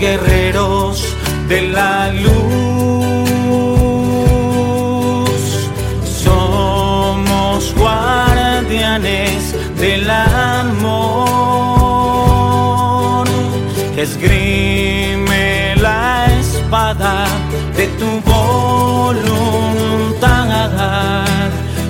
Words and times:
guerreros 0.00 1.04
de 1.48 1.60
la 1.68 2.10
luz. 2.12 2.30
Somos 6.24 7.74
guardianes 7.74 9.54
del 9.76 10.10
amor. 10.10 10.88
Esgrime 13.96 15.76
la 15.76 16.26
espada 16.40 17.26
de 17.76 17.86
tu 17.98 18.20
voluntad 18.30 19.60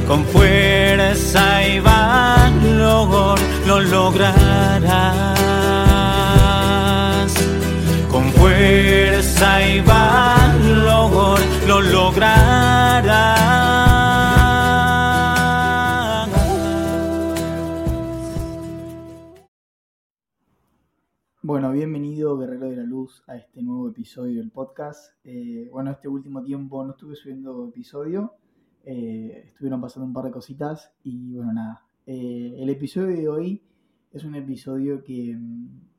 con 0.09 0.25
fuerza 0.27 1.65
y 1.69 1.79
valor 1.79 3.39
lo 3.67 3.81
lograrás. 3.81 5.40
Lo. 11.67 11.91
Bueno, 21.43 21.73
bienvenido 21.73 22.37
Guerrero 22.37 22.69
de 22.69 22.77
la 22.77 22.83
Luz 22.83 23.25
a 23.27 23.37
este 23.37 23.63
nuevo 23.63 23.89
episodio 23.89 24.39
del 24.39 24.51
podcast. 24.51 25.15
Eh, 25.25 25.69
bueno, 25.73 25.91
este 25.93 26.09
último 26.09 26.43
tiempo 26.43 26.85
no 26.85 26.91
estuve 26.91 27.17
subiendo 27.17 27.67
episodio, 27.67 28.35
eh, 28.85 29.45
estuvieron 29.49 29.81
pasando 29.81 30.07
un 30.07 30.13
par 30.13 30.27
de 30.27 30.33
cositas 30.33 30.93
y 31.03 31.35
bueno, 31.35 31.55
nada. 31.55 31.87
Eh, 32.07 32.57
el 32.59 32.69
episodio 32.69 33.17
de 33.17 33.29
hoy 33.29 33.63
es 34.13 34.23
un 34.25 34.35
episodio 34.35 35.03
que, 35.03 35.35
mm, 35.35 35.90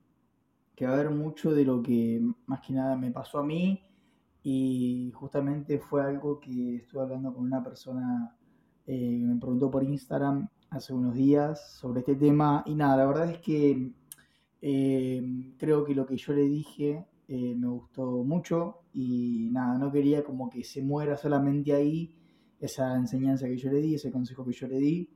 que 0.81 0.87
a 0.87 0.95
ver 0.95 1.11
mucho 1.11 1.51
de 1.51 1.63
lo 1.63 1.83
que 1.83 2.19
más 2.47 2.59
que 2.61 2.73
nada 2.73 2.95
me 2.95 3.11
pasó 3.11 3.37
a 3.37 3.43
mí 3.43 3.83
y 4.41 5.11
justamente 5.13 5.77
fue 5.77 6.01
algo 6.01 6.39
que 6.39 6.77
estuve 6.77 7.03
hablando 7.03 7.31
con 7.31 7.43
una 7.43 7.63
persona 7.63 8.35
eh, 8.87 9.19
que 9.19 9.23
me 9.23 9.39
preguntó 9.39 9.69
por 9.69 9.83
Instagram 9.83 10.49
hace 10.71 10.91
unos 10.91 11.13
días 11.13 11.77
sobre 11.77 11.99
este 11.99 12.15
tema 12.15 12.63
y 12.65 12.73
nada, 12.73 12.97
la 12.97 13.05
verdad 13.05 13.29
es 13.29 13.37
que 13.37 13.91
eh, 14.59 15.53
creo 15.59 15.85
que 15.85 15.93
lo 15.93 16.07
que 16.07 16.17
yo 16.17 16.33
le 16.33 16.47
dije 16.47 17.05
eh, 17.27 17.53
me 17.55 17.67
gustó 17.67 18.23
mucho 18.23 18.85
y 18.91 19.49
nada, 19.51 19.77
no 19.77 19.91
quería 19.91 20.23
como 20.23 20.49
que 20.49 20.63
se 20.63 20.81
muera 20.81 21.15
solamente 21.15 21.73
ahí 21.73 22.11
esa 22.59 22.95
enseñanza 22.95 23.45
que 23.45 23.57
yo 23.57 23.71
le 23.71 23.81
di, 23.81 23.93
ese 23.93 24.11
consejo 24.11 24.43
que 24.43 24.53
yo 24.53 24.67
le 24.67 24.79
di 24.79 25.07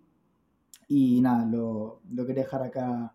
y 0.90 1.22
nada, 1.22 1.44
lo, 1.44 2.02
lo 2.12 2.24
quería 2.28 2.44
dejar 2.44 2.62
acá 2.62 3.15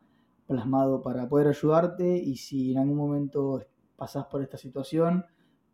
plasmado 0.50 1.00
para 1.00 1.28
poder 1.28 1.46
ayudarte 1.46 2.18
y 2.18 2.36
si 2.36 2.72
en 2.72 2.78
algún 2.78 2.96
momento 2.96 3.62
pasás 3.96 4.26
por 4.26 4.42
esta 4.42 4.58
situación, 4.58 5.24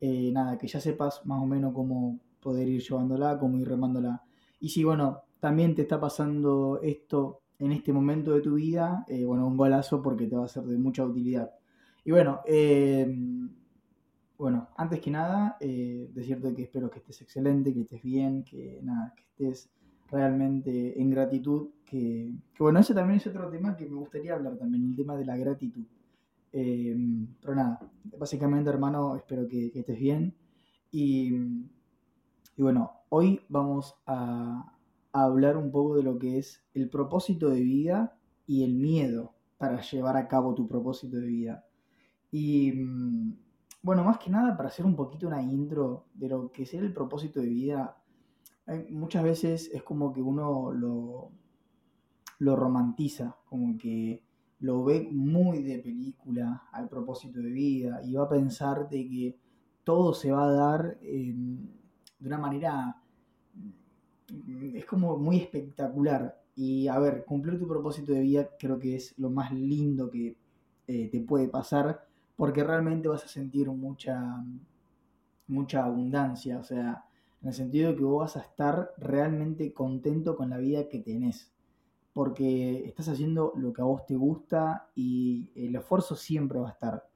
eh, 0.01 0.31
nada, 0.33 0.59
que 0.59 0.69
ya 0.69 0.81
sepas 0.81 1.25
más 1.25 1.43
o 1.43 1.47
menos 1.47 1.73
cómo 1.73 2.21
poder 2.41 2.69
ir 2.69 2.83
llevándola, 2.83 3.39
cómo 3.39 3.59
ir 3.59 3.67
remándola. 3.67 4.23
Y 4.61 4.69
si, 4.69 4.85
bueno, 4.85 5.23
también 5.41 5.75
te 5.75 5.83
está 5.83 5.99
pasando 5.99 6.79
esto 6.83 7.41
en 7.59 7.73
este 7.73 7.91
momento 7.91 8.33
de 8.33 8.43
tu 8.43 8.55
vida, 8.55 9.07
eh, 9.09 9.25
bueno, 9.25 9.47
un 9.47 9.57
golazo 9.57 10.03
porque 10.03 10.27
te 10.27 10.37
va 10.37 10.45
a 10.45 10.49
ser 10.49 10.65
de 10.65 10.77
mucha 10.77 11.07
utilidad. 11.07 11.51
Y 12.05 12.11
bueno, 12.11 12.41
eh, 12.45 13.07
bueno, 14.39 14.69
antes 14.77 15.01
que 15.01 15.11
nada, 15.11 15.57
eh, 15.61 16.11
decirte 16.13 16.55
que 16.55 16.65
espero 16.65 16.91
que 16.91 16.99
estés 16.99 17.23
excelente, 17.23 17.73
que 17.73 17.81
estés 17.81 18.03
bien, 18.03 18.45
que 18.45 18.81
nada, 18.83 19.15
que 19.17 19.23
estés 19.23 19.71
realmente 20.11 21.01
en 21.01 21.11
gratitud, 21.11 21.71
que, 21.85 22.33
bueno, 22.59 22.81
ese 22.81 22.95
también 22.95 23.19
es 23.19 23.27
otro 23.27 23.49
tema 23.49 23.77
que 23.77 23.87
me 23.87 23.97
gustaría 23.97 24.35
hablar 24.35 24.57
también, 24.57 24.85
el 24.85 24.97
tema 24.97 25.17
de 25.17 25.25
la 25.25 25.37
gratitud. 25.37 25.85
Eh, 26.53 26.97
pero 27.41 27.55
nada, 27.55 27.81
básicamente 28.19 28.71
hermano, 28.71 29.17
espero 29.17 29.47
que, 29.49 29.73
estés 29.75 29.99
bien. 29.99 30.35
Y, 30.91 31.35
y 32.57 32.63
bueno, 32.63 32.93
hoy 33.11 33.41
vamos 33.49 33.95
a, 34.07 34.73
a 35.13 35.25
hablar 35.25 35.57
un 35.57 35.71
poco 35.71 35.97
de 35.97 36.03
lo 36.03 36.19
que 36.19 36.39
es 36.39 36.65
el 36.75 36.89
propósito 36.89 37.49
de 37.49 37.61
vida 37.61 38.17
y 38.47 38.65
el 38.65 38.75
miedo 38.75 39.35
para 39.59 39.81
llevar 39.81 40.17
a 40.17 40.29
cabo 40.29 40.55
tu 40.55 40.67
propósito 40.67 41.17
de 41.17 41.27
vida. 41.27 41.65
Y 42.31 42.73
mm, 42.73 43.37
bueno, 43.83 44.05
más 44.05 44.19
que 44.19 44.31
nada 44.31 44.57
para 44.57 44.69
hacer 44.69 44.85
un 44.85 44.97
poquito 44.97 45.27
una 45.27 45.43
intro 45.43 46.07
de 46.15 46.29
lo 46.29 46.51
que 46.51 46.65
es 46.65 46.75
el 46.75 46.93
propósito 46.93 47.41
de 47.41 47.47
vida, 47.47 47.97
muchas 48.91 49.23
veces 49.23 49.71
es 49.73 49.83
como 49.83 50.13
que 50.13 50.21
uno 50.21 50.73
lo, 50.73 51.31
lo 52.39 52.57
romantiza, 52.57 53.37
como 53.49 53.77
que 53.79 54.23
lo 54.61 54.85
ve 54.85 55.09
muy 55.11 55.63
de 55.63 55.79
película 55.79 56.65
al 56.73 56.89
propósito 56.89 57.41
de 57.41 57.51
vida 57.51 58.01
y 58.03 58.15
va 58.15 58.25
a 58.25 58.29
pensar 58.29 58.89
de 58.89 59.09
que 59.09 59.39
todo 59.85 60.15
se 60.15 60.33
va 60.33 60.45
a 60.45 60.51
dar 60.51 60.99
de 61.01 61.35
una 62.21 62.39
manera, 62.39 63.03
mm, 63.55 64.77
es 64.77 64.85
como 64.87 65.17
muy 65.19 65.39
espectacular. 65.39 66.43
Y 66.57 66.89
a 66.89 66.99
ver, 66.99 67.25
cumplir 67.25 67.59
tu 67.59 67.69
propósito 67.69 68.13
de 68.13 68.21
vida 68.21 68.51
creo 68.59 68.79
que 68.79 68.97
es 68.97 69.15
lo 69.19 69.31
más 69.31 69.53
lindo 69.53 70.11
que 70.11 70.37
eh, 70.87 71.09
te 71.11 71.21
puede 71.21 71.49
pasar 71.49 72.07
porque 72.35 72.65
realmente 72.65 73.09
vas 73.09 73.25
a 73.25 73.29
sentir 73.29 73.69
mucha, 73.71 74.45
mucha 75.49 75.85
abundancia, 75.85 76.59
o 76.59 76.65
sea, 76.65 77.05
en 77.43 77.49
el 77.49 77.55
sentido 77.55 77.91
de 77.91 77.97
que 77.97 78.05
vos 78.05 78.21
vas 78.21 78.37
a 78.37 78.41
estar 78.41 78.93
realmente 78.99 79.73
contento 79.73 80.37
con 80.37 80.51
la 80.51 80.59
vida 80.59 80.89
que 80.89 81.01
tenés, 81.01 81.53
porque 82.13 82.85
estás 82.87 83.09
haciendo 83.09 83.53
lo 83.57 83.73
que 83.73 83.83
a 83.83 83.85
vos 83.85 84.07
te 84.07 84.17
gusta 84.17 84.91
y 84.95 85.51
el 85.55 85.77
esfuerzo 85.77 86.17
siempre 86.17 86.59
va 86.59 86.69
a 86.69 86.73
estar. 86.73 87.09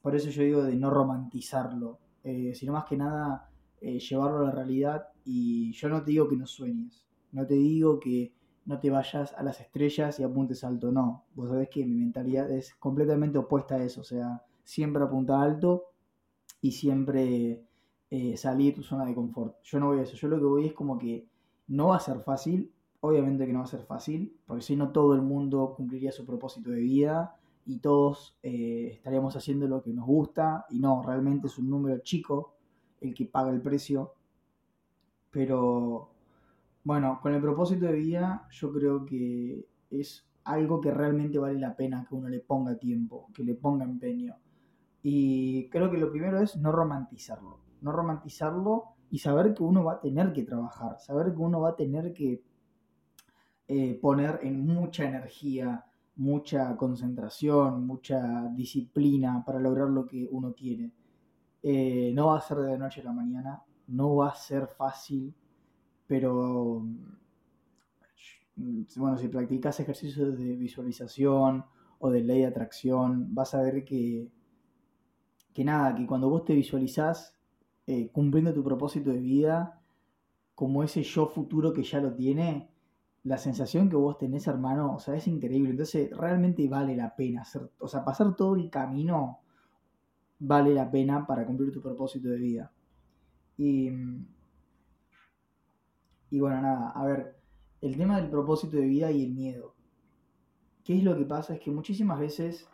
Por 0.00 0.14
eso 0.14 0.30
yo 0.30 0.42
digo 0.42 0.62
de 0.62 0.76
no 0.76 0.90
romantizarlo, 0.90 1.98
eh, 2.22 2.52
sino 2.54 2.72
más 2.72 2.84
que 2.84 2.96
nada 2.96 3.50
eh, 3.80 3.98
llevarlo 3.98 4.38
a 4.38 4.44
la 4.44 4.50
realidad. 4.50 5.08
Y 5.24 5.72
yo 5.72 5.88
no 5.88 6.02
te 6.02 6.12
digo 6.12 6.28
que 6.28 6.36
no 6.36 6.46
sueñes, 6.46 7.04
no 7.32 7.46
te 7.46 7.54
digo 7.54 7.98
que 7.98 8.32
no 8.66 8.80
te 8.80 8.90
vayas 8.90 9.32
a 9.34 9.42
las 9.42 9.60
estrellas 9.60 10.18
y 10.18 10.22
apuntes 10.22 10.64
alto, 10.64 10.90
no, 10.90 11.24
vos 11.34 11.50
sabés 11.50 11.68
que 11.68 11.84
mi 11.84 11.94
mentalidad 11.94 12.50
es 12.50 12.74
completamente 12.76 13.38
opuesta 13.38 13.74
a 13.74 13.84
eso, 13.84 14.00
o 14.00 14.04
sea, 14.04 14.42
siempre 14.62 15.02
apunta 15.02 15.42
alto 15.42 15.90
y 16.60 16.72
siempre 16.72 17.62
eh, 18.16 18.36
salir 18.36 18.66
de 18.72 18.76
tu 18.76 18.82
zona 18.84 19.04
de 19.04 19.12
confort. 19.12 19.56
Yo 19.64 19.80
no 19.80 19.88
voy 19.88 19.98
a 19.98 20.02
eso, 20.02 20.14
yo 20.14 20.28
lo 20.28 20.38
que 20.38 20.44
voy 20.44 20.66
es 20.66 20.72
como 20.72 20.96
que 20.96 21.26
no 21.66 21.88
va 21.88 21.96
a 21.96 22.00
ser 22.00 22.20
fácil, 22.20 22.70
obviamente 23.00 23.44
que 23.44 23.52
no 23.52 23.58
va 23.58 23.64
a 23.64 23.68
ser 23.68 23.82
fácil, 23.82 24.36
porque 24.46 24.62
si 24.62 24.76
no 24.76 24.92
todo 24.92 25.14
el 25.14 25.22
mundo 25.22 25.74
cumpliría 25.76 26.12
su 26.12 26.24
propósito 26.24 26.70
de 26.70 26.80
vida 26.80 27.34
y 27.66 27.80
todos 27.80 28.38
eh, 28.44 28.90
estaríamos 28.92 29.34
haciendo 29.34 29.66
lo 29.66 29.82
que 29.82 29.92
nos 29.92 30.06
gusta 30.06 30.64
y 30.70 30.78
no, 30.78 31.02
realmente 31.02 31.48
es 31.48 31.58
un 31.58 31.68
número 31.68 31.98
chico 32.04 32.54
el 33.00 33.14
que 33.14 33.26
paga 33.26 33.50
el 33.50 33.60
precio, 33.60 34.14
pero 35.32 36.10
bueno, 36.84 37.18
con 37.20 37.34
el 37.34 37.42
propósito 37.42 37.86
de 37.86 37.94
vida 37.94 38.46
yo 38.52 38.72
creo 38.72 39.04
que 39.04 39.66
es 39.90 40.24
algo 40.44 40.80
que 40.80 40.92
realmente 40.92 41.38
vale 41.38 41.58
la 41.58 41.74
pena 41.74 42.06
que 42.08 42.14
uno 42.14 42.28
le 42.28 42.38
ponga 42.38 42.76
tiempo, 42.78 43.28
que 43.34 43.42
le 43.42 43.54
ponga 43.54 43.84
empeño. 43.84 44.36
Y 45.02 45.68
creo 45.68 45.90
que 45.90 45.98
lo 45.98 46.12
primero 46.12 46.40
es 46.40 46.56
no 46.56 46.70
romantizarlo, 46.70 47.63
no 47.84 47.92
romantizarlo 47.92 48.94
y 49.10 49.18
saber 49.18 49.54
que 49.54 49.62
uno 49.62 49.84
va 49.84 49.92
a 49.94 50.00
tener 50.00 50.32
que 50.32 50.42
trabajar, 50.42 50.98
saber 50.98 51.34
que 51.34 51.40
uno 51.40 51.60
va 51.60 51.70
a 51.70 51.76
tener 51.76 52.12
que 52.14 52.42
eh, 53.68 53.98
poner 54.00 54.40
en 54.42 54.66
mucha 54.66 55.04
energía, 55.04 55.84
mucha 56.16 56.76
concentración, 56.76 57.86
mucha 57.86 58.48
disciplina 58.48 59.44
para 59.44 59.60
lograr 59.60 59.88
lo 59.88 60.06
que 60.06 60.26
uno 60.30 60.54
quiere. 60.54 60.90
Eh, 61.62 62.12
no 62.14 62.28
va 62.28 62.38
a 62.38 62.40
ser 62.40 62.58
de 62.58 62.70
la 62.72 62.78
noche 62.78 63.02
a 63.02 63.04
la 63.04 63.12
mañana, 63.12 63.62
no 63.88 64.16
va 64.16 64.28
a 64.30 64.34
ser 64.34 64.66
fácil, 64.66 65.34
pero 66.06 66.80
mm, 68.56 68.82
bueno, 68.96 69.18
si 69.18 69.28
practicas 69.28 69.78
ejercicios 69.80 70.38
de 70.38 70.56
visualización 70.56 71.64
o 71.98 72.10
de 72.10 72.22
ley 72.22 72.40
de 72.40 72.46
atracción, 72.46 73.34
vas 73.34 73.54
a 73.54 73.60
ver 73.62 73.84
que, 73.84 74.30
que 75.52 75.64
nada, 75.64 75.94
que 75.94 76.06
cuando 76.06 76.30
vos 76.30 76.44
te 76.44 76.54
visualizás 76.54 77.34
eh, 77.86 78.10
cumpliendo 78.12 78.52
tu 78.54 78.62
propósito 78.64 79.10
de 79.10 79.20
vida, 79.20 79.80
como 80.54 80.82
ese 80.82 81.02
yo 81.02 81.26
futuro 81.26 81.72
que 81.72 81.82
ya 81.82 82.00
lo 82.00 82.14
tiene, 82.14 82.70
la 83.24 83.38
sensación 83.38 83.88
que 83.88 83.96
vos 83.96 84.18
tenés, 84.18 84.46
hermano, 84.46 84.94
o 84.94 84.98
sea, 84.98 85.14
es 85.16 85.26
increíble. 85.28 85.70
Entonces, 85.70 86.10
realmente 86.16 86.68
vale 86.68 86.96
la 86.96 87.16
pena 87.16 87.42
hacer, 87.42 87.70
o 87.78 87.88
sea, 87.88 88.04
pasar 88.04 88.36
todo 88.36 88.56
el 88.56 88.70
camino 88.70 89.40
vale 90.38 90.74
la 90.74 90.90
pena 90.90 91.26
para 91.26 91.46
cumplir 91.46 91.72
tu 91.72 91.80
propósito 91.80 92.28
de 92.28 92.36
vida. 92.38 92.72
Y, 93.56 93.90
y 96.30 96.40
bueno, 96.40 96.60
nada, 96.60 96.90
a 96.90 97.04
ver, 97.06 97.36
el 97.80 97.96
tema 97.96 98.20
del 98.20 98.30
propósito 98.30 98.76
de 98.76 98.86
vida 98.86 99.10
y 99.10 99.24
el 99.24 99.32
miedo. 99.32 99.74
¿Qué 100.84 100.98
es 100.98 101.04
lo 101.04 101.16
que 101.16 101.24
pasa? 101.24 101.54
Es 101.54 101.60
que 101.60 101.70
muchísimas 101.70 102.18
veces, 102.18 102.68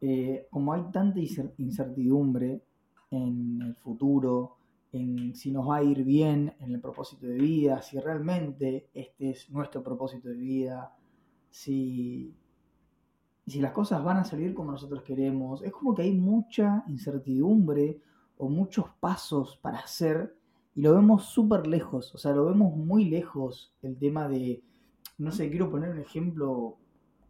eh, 0.00 0.46
como 0.50 0.72
hay 0.72 0.82
tanta 0.92 1.20
incer- 1.20 1.52
incertidumbre 1.58 2.62
en 3.10 3.62
el 3.62 3.74
futuro, 3.76 4.56
en 4.92 5.34
si 5.34 5.50
nos 5.50 5.68
va 5.68 5.76
a 5.76 5.82
ir 5.82 6.04
bien 6.04 6.54
en 6.60 6.72
el 6.72 6.80
propósito 6.80 7.26
de 7.26 7.34
vida, 7.34 7.82
si 7.82 7.98
realmente 7.98 8.88
este 8.94 9.30
es 9.30 9.50
nuestro 9.50 9.82
propósito 9.82 10.28
de 10.28 10.36
vida, 10.36 10.94
si, 11.50 12.34
si 13.46 13.60
las 13.60 13.72
cosas 13.72 14.02
van 14.04 14.18
a 14.18 14.24
salir 14.24 14.54
como 14.54 14.72
nosotros 14.72 15.02
queremos. 15.02 15.62
Es 15.62 15.72
como 15.72 15.94
que 15.94 16.02
hay 16.02 16.12
mucha 16.12 16.84
incertidumbre 16.88 18.00
o 18.36 18.48
muchos 18.48 18.86
pasos 19.00 19.58
para 19.62 19.78
hacer 19.78 20.34
y 20.74 20.82
lo 20.82 20.94
vemos 20.94 21.26
súper 21.26 21.66
lejos, 21.66 22.12
o 22.14 22.18
sea, 22.18 22.32
lo 22.32 22.46
vemos 22.46 22.76
muy 22.76 23.04
lejos 23.04 23.72
el 23.82 23.96
tema 23.96 24.26
de, 24.26 24.62
no 25.18 25.30
sé, 25.30 25.48
quiero 25.48 25.70
poner 25.70 25.90
un 25.90 26.00
ejemplo 26.00 26.78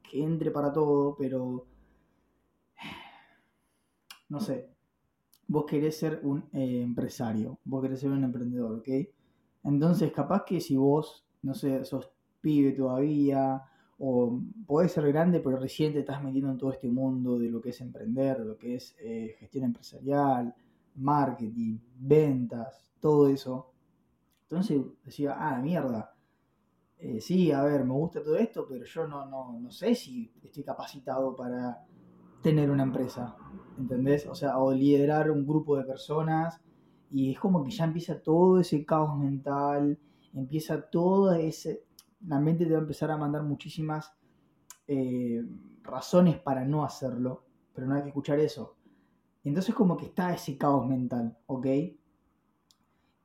que 0.02 0.22
entre 0.22 0.50
para 0.50 0.72
todo, 0.72 1.14
pero, 1.14 1.66
no 4.30 4.40
sé, 4.40 4.73
vos 5.46 5.64
querés 5.66 5.96
ser 5.98 6.20
un 6.22 6.44
eh, 6.52 6.82
empresario, 6.82 7.58
vos 7.64 7.82
querés 7.82 8.00
ser 8.00 8.10
un 8.10 8.24
emprendedor, 8.24 8.76
¿ok? 8.76 8.88
Entonces, 9.64 10.12
capaz 10.12 10.44
que 10.44 10.60
si 10.60 10.76
vos, 10.76 11.26
no 11.42 11.54
sé, 11.54 11.84
sos 11.84 12.10
pibe 12.40 12.72
todavía, 12.72 13.62
o 13.98 14.40
podés 14.66 14.92
ser 14.92 15.06
grande, 15.08 15.40
pero 15.40 15.56
recién 15.58 15.92
te 15.92 16.00
estás 16.00 16.22
metiendo 16.22 16.50
en 16.50 16.58
todo 16.58 16.72
este 16.72 16.88
mundo 16.88 17.38
de 17.38 17.48
lo 17.48 17.60
que 17.60 17.70
es 17.70 17.80
emprender, 17.80 18.38
de 18.38 18.44
lo 18.44 18.58
que 18.58 18.74
es 18.76 18.96
eh, 19.00 19.36
gestión 19.38 19.64
empresarial, 19.64 20.54
marketing, 20.96 21.78
ventas, 21.98 22.92
todo 23.00 23.28
eso. 23.28 23.70
Entonces 24.42 24.82
decía, 25.04 25.36
ah, 25.38 25.60
mierda. 25.60 26.14
Eh, 26.98 27.20
sí, 27.20 27.52
a 27.52 27.62
ver, 27.62 27.84
me 27.84 27.92
gusta 27.92 28.22
todo 28.22 28.36
esto, 28.36 28.66
pero 28.68 28.84
yo 28.84 29.06
no, 29.06 29.26
no, 29.26 29.58
no 29.60 29.70
sé 29.70 29.94
si 29.94 30.32
estoy 30.42 30.62
capacitado 30.62 31.34
para 31.36 31.84
tener 32.44 32.70
una 32.70 32.82
empresa, 32.82 33.36
¿entendés? 33.78 34.26
O 34.26 34.34
sea, 34.34 34.58
o 34.58 34.70
liderar 34.70 35.30
un 35.30 35.46
grupo 35.46 35.78
de 35.78 35.84
personas 35.84 36.60
y 37.10 37.32
es 37.32 37.40
como 37.40 37.64
que 37.64 37.70
ya 37.70 37.84
empieza 37.84 38.20
todo 38.20 38.60
ese 38.60 38.84
caos 38.84 39.18
mental, 39.18 39.98
empieza 40.34 40.82
todo 40.82 41.32
ese... 41.32 41.84
La 42.26 42.38
mente 42.38 42.66
te 42.66 42.72
va 42.72 42.78
a 42.78 42.82
empezar 42.82 43.10
a 43.10 43.16
mandar 43.16 43.44
muchísimas 43.44 44.12
eh, 44.86 45.42
razones 45.82 46.38
para 46.38 46.66
no 46.66 46.84
hacerlo, 46.84 47.44
pero 47.74 47.86
no 47.86 47.94
hay 47.94 48.02
que 48.02 48.08
escuchar 48.08 48.38
eso. 48.38 48.76
Entonces 49.42 49.74
como 49.74 49.96
que 49.96 50.06
está 50.06 50.34
ese 50.34 50.58
caos 50.58 50.86
mental, 50.86 51.38
¿ok? 51.46 51.66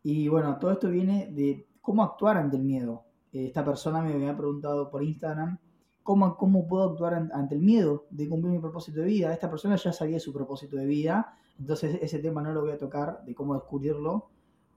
Y 0.03 0.29
bueno, 0.29 0.57
todo 0.59 0.71
esto 0.71 0.89
viene 0.89 1.29
de 1.33 1.67
cómo 1.81 2.03
actuar 2.03 2.37
ante 2.37 2.55
el 2.55 2.63
miedo. 2.63 3.03
Esta 3.33 3.65
persona 3.65 4.01
me 4.01 4.13
había 4.13 4.37
preguntado 4.37 4.89
por 4.89 5.03
Instagram 5.03 5.59
cómo, 6.09 6.35
cómo 6.37 6.67
puedo 6.67 6.89
actuar 6.89 7.13
ante 7.13 7.53
el 7.53 7.61
miedo 7.61 8.07
de 8.09 8.27
cumplir 8.27 8.51
mi 8.51 8.59
propósito 8.59 9.01
de 9.01 9.05
vida. 9.05 9.31
Esta 9.31 9.47
persona 9.47 9.75
ya 9.75 9.93
sabía 9.93 10.19
su 10.19 10.33
propósito 10.33 10.75
de 10.75 10.87
vida, 10.87 11.37
entonces 11.59 11.99
ese 12.01 12.17
tema 12.17 12.41
no 12.41 12.51
lo 12.51 12.61
voy 12.61 12.71
a 12.71 12.79
tocar 12.79 13.23
de 13.25 13.35
cómo 13.35 13.53
descubrirlo, 13.53 14.27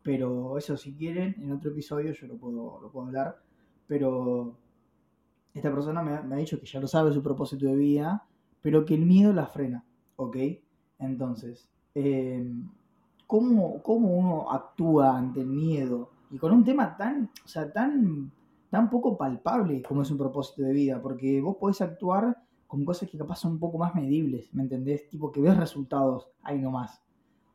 pero 0.02 0.58
eso 0.58 0.76
si 0.76 0.94
quieren, 0.94 1.34
en 1.38 1.52
otro 1.52 1.70
episodio 1.70 2.12
yo 2.12 2.26
lo 2.26 2.36
puedo, 2.36 3.00
hablar. 3.00 3.38
Pero 3.86 4.58
esta 5.54 5.72
persona 5.72 6.02
me 6.02 6.34
ha, 6.34 6.36
dicho 6.36 6.60
que 6.60 6.66
ya 6.66 6.80
lo 6.80 6.86
sabe 6.86 7.14
su 7.14 7.22
propósito 7.22 7.64
de 7.64 7.76
vida, 7.76 8.26
pero 8.60 8.84
que 8.84 8.94
el 8.94 9.06
miedo 9.06 9.32
la 9.32 9.46
frena, 9.46 9.86
¿ok? 10.16 10.36
Entonces, 10.98 11.66
eh, 11.94 12.46
¿cómo, 13.26 13.80
uno 13.86 14.52
actúa 14.52 15.16
ante 15.16 15.40
el 15.40 15.46
miedo? 15.46 16.10
Y 16.30 16.36
con 16.36 16.52
un 16.52 16.62
tema 16.62 16.94
tan, 16.94 17.30
o 17.42 17.48
sea, 17.48 17.72
tan, 17.72 18.30
tan 18.72 18.88
poco 18.88 19.18
palpable 19.18 19.82
como 19.82 20.00
es 20.00 20.10
un 20.10 20.16
propósito 20.16 20.62
de 20.62 20.72
vida, 20.72 21.02
porque 21.02 21.42
vos 21.42 21.58
podés 21.60 21.82
actuar 21.82 22.42
con 22.66 22.86
cosas 22.86 23.10
que 23.10 23.18
capaz 23.18 23.36
son 23.36 23.52
un 23.52 23.58
poco 23.58 23.76
más 23.76 23.94
medibles, 23.94 24.48
¿me 24.54 24.62
entendés? 24.62 25.10
Tipo 25.10 25.30
que 25.30 25.42
ves 25.42 25.58
resultados 25.58 26.30
ahí 26.40 26.58
nomás. 26.58 27.02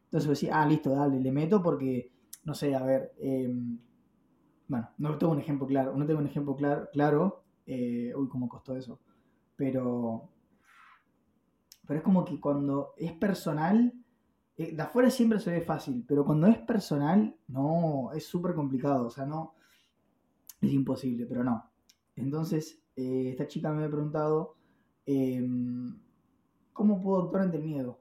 Entonces 0.03 0.27
vos 0.27 0.39
decís, 0.39 0.53
ah, 0.53 0.63
listo, 0.67 0.91
dale, 0.91 1.19
le 1.19 1.31
meto 1.31 1.63
porque, 1.63 2.13
no 2.43 2.53
sé, 2.53 2.75
a 2.75 2.83
ver, 2.83 3.15
em, 3.17 3.79
bueno, 4.67 4.91
no 4.99 5.17
tengo 5.17 5.33
un 5.33 5.39
ejemplo 5.39 5.65
claro, 5.65 5.97
no 5.97 6.05
tengo 6.05 6.19
un 6.19 6.27
ejemplo 6.27 6.55
claro, 6.55 6.87
claro 6.93 7.45
eh, 7.65 8.13
uy, 8.15 8.29
cómo 8.29 8.47
costó 8.47 8.75
eso, 8.75 8.99
pero, 9.55 10.29
pero 11.87 11.97
es 11.97 12.03
como 12.03 12.25
que 12.25 12.39
cuando 12.39 12.93
es 12.95 13.13
personal, 13.13 13.91
eh, 14.55 14.75
de 14.75 14.81
afuera 14.83 15.09
siempre 15.09 15.39
se 15.39 15.49
ve 15.49 15.61
fácil, 15.61 16.05
pero 16.07 16.23
cuando 16.23 16.45
es 16.45 16.59
personal, 16.59 17.35
no, 17.47 18.11
es 18.13 18.27
súper 18.27 18.53
complicado, 18.53 19.07
o 19.07 19.09
sea, 19.09 19.25
no, 19.25 19.55
es 20.61 20.71
imposible, 20.71 21.25
pero 21.25 21.43
no. 21.43 21.69
Entonces, 22.15 22.81
eh, 22.95 23.29
esta 23.29 23.47
chica 23.47 23.71
me 23.71 23.85
ha 23.85 23.89
preguntado, 23.89 24.55
em, 25.05 25.99
¿cómo 26.73 27.01
puedo 27.01 27.23
actuar 27.23 27.43
ante 27.43 27.57
el 27.57 27.63
miedo? 27.63 27.99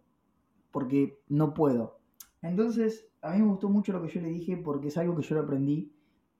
Porque 0.70 1.20
no 1.28 1.54
puedo. 1.54 2.00
Entonces, 2.42 3.08
a 3.22 3.32
mí 3.32 3.42
me 3.42 3.48
gustó 3.48 3.68
mucho 3.68 3.92
lo 3.92 4.02
que 4.02 4.12
yo 4.12 4.20
le 4.20 4.28
dije 4.28 4.56
porque 4.56 4.88
es 4.88 4.96
algo 4.96 5.16
que 5.16 5.22
yo 5.22 5.34
lo 5.34 5.42
aprendí 5.42 5.92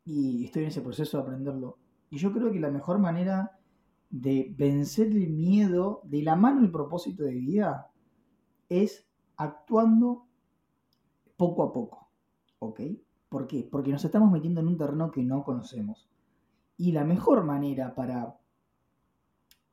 y 0.05 0.45
estoy 0.45 0.63
en 0.63 0.69
ese 0.69 0.81
proceso 0.81 1.17
de 1.17 1.23
aprenderlo. 1.25 1.79
Y 2.11 2.19
yo 2.19 2.33
creo 2.33 2.53
que 2.53 2.61
la 2.61 2.71
mejor 2.71 2.99
manera 2.99 3.59
de 4.09 4.55
vencer 4.57 5.09
el 5.09 5.31
miedo 5.31 6.01
de 6.05 6.23
la 6.23 6.37
mano 6.37 6.61
del 6.61 6.71
propósito 6.71 7.25
de 7.25 7.33
vida 7.33 7.91
es 8.69 9.09
actuando 9.37 10.27
poco 11.37 11.63
a 11.65 11.73
poco. 11.73 12.09
¿Ok? 12.61 12.81
¿Por 13.29 13.47
qué? 13.47 13.69
Porque 13.71 13.91
nos 13.91 14.05
estamos 14.05 14.31
metiendo 14.31 14.61
en 14.61 14.69
un 14.69 14.79
terreno 14.79 15.11
que 15.11 15.23
no 15.23 15.43
conocemos. 15.43 16.09
Y 16.77 16.93
la 16.93 17.05
mejor 17.05 17.45
manera 17.45 17.95
para 17.95 18.37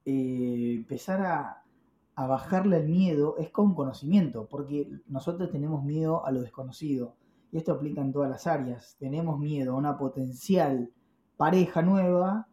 eh, 0.06 0.74
empezar 0.76 1.22
a, 1.22 1.60
bajarle 2.16 2.78
el 2.78 2.90
miedo 2.90 3.38
es 3.38 3.50
con 3.50 3.74
conocimiento, 3.74 4.48
porque 4.48 4.88
nosotros 5.08 5.50
tenemos 5.50 5.84
miedo 5.84 6.26
a 6.26 6.32
lo 6.32 6.42
desconocido. 6.42 7.16
Y 7.52 7.58
esto 7.58 7.72
aplica 7.72 8.02
en 8.02 8.12
todas 8.12 8.30
las 8.30 8.46
áreas. 8.48 8.96
Tenemos 9.00 9.40
miedo 9.40 9.74
a 9.74 9.78
una 9.78 9.98
potencial 9.98 10.92
pareja 11.38 11.82
nueva 11.82 12.48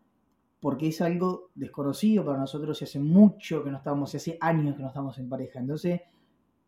porque 0.60 0.88
es 0.88 1.00
algo 1.00 1.50
desconocido 1.54 2.24
para 2.24 2.38
nosotros 2.38 2.80
y 2.80 2.84
hace 2.84 3.00
mucho 3.00 3.64
que 3.64 3.70
no 3.70 3.78
estamos, 3.78 4.14
hace 4.14 4.36
años 4.40 4.76
que 4.76 4.82
no 4.82 4.88
estamos 4.88 5.18
en 5.18 5.28
pareja. 5.28 5.58
Entonces, 5.58 6.02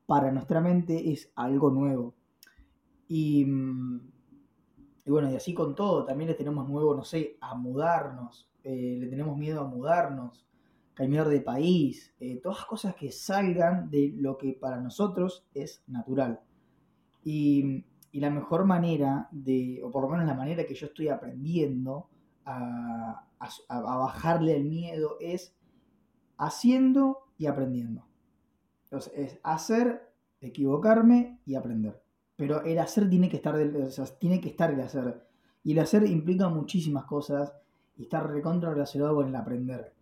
para 0.07 0.33
nuestra 0.33 0.61
mente 0.61 1.13
es 1.13 1.31
algo 1.35 1.71
nuevo. 1.71 2.15
Y, 3.09 3.47
bueno, 5.11 5.31
y 5.31 5.37
así 5.37 5.53
con 5.53 5.75
todo, 5.75 6.05
también 6.05 6.29
le 6.29 6.35
tenemos 6.35 6.69
nuevo, 6.69 6.95
no 6.95 7.05
sé, 7.05 7.37
a 7.41 7.55
mudarnos, 7.55 8.49
eh, 8.63 8.97
le 8.99 9.09
tenemos 9.09 9.37
miedo 9.37 9.61
a 9.61 9.67
mudarnos, 9.67 10.47
cambiar 10.95 11.29
de 11.29 11.41
país, 11.41 12.15
eh, 12.21 12.41
todas 12.41 12.65
cosas 12.65 12.95
que 12.95 13.11
salgan 13.11 13.91
de 13.91 14.13
lo 14.17 14.39
que 14.39 14.53
para 14.53 14.81
nosotros 14.81 15.47
es 15.55 15.83
natural. 15.87 16.41
Y, 17.25 17.85
la 18.13 18.29
mejor 18.29 18.67
manera 18.67 19.27
de, 19.33 19.81
o 19.83 19.91
por 19.91 20.03
lo 20.03 20.11
menos 20.11 20.27
la 20.27 20.35
manera 20.35 20.67
que 20.67 20.75
yo 20.75 20.87
estoy 20.87 21.09
aprendiendo 21.09 22.11
a, 22.45 23.27
a 23.41 23.97
bajarle 23.97 24.55
el 24.55 24.65
miedo 24.65 25.17
es 25.19 25.57
haciendo 26.37 27.31
y 27.39 27.47
aprendiendo. 27.47 28.07
Entonces, 28.85 29.13
es 29.17 29.41
hacer, 29.43 30.13
equivocarme 30.43 31.41
y 31.47 31.55
aprender. 31.55 32.02
Pero 32.43 32.65
el 32.65 32.77
hacer 32.81 33.09
tiene 33.09 33.29
que 33.29 33.37
estar, 33.37 33.57
tiene 34.19 34.41
que 34.41 34.49
estar 34.49 34.69
el 34.73 34.81
hacer. 34.81 35.29
Y 35.63 35.75
el 35.75 35.79
hacer 35.79 36.05
implica 36.05 36.49
muchísimas 36.49 37.05
cosas 37.05 37.53
y 37.97 38.03
está 38.03 38.19
recontra 38.19 38.73
relacionado 38.73 39.15
con 39.15 39.29
el 39.29 39.37
aprender. 39.37 39.95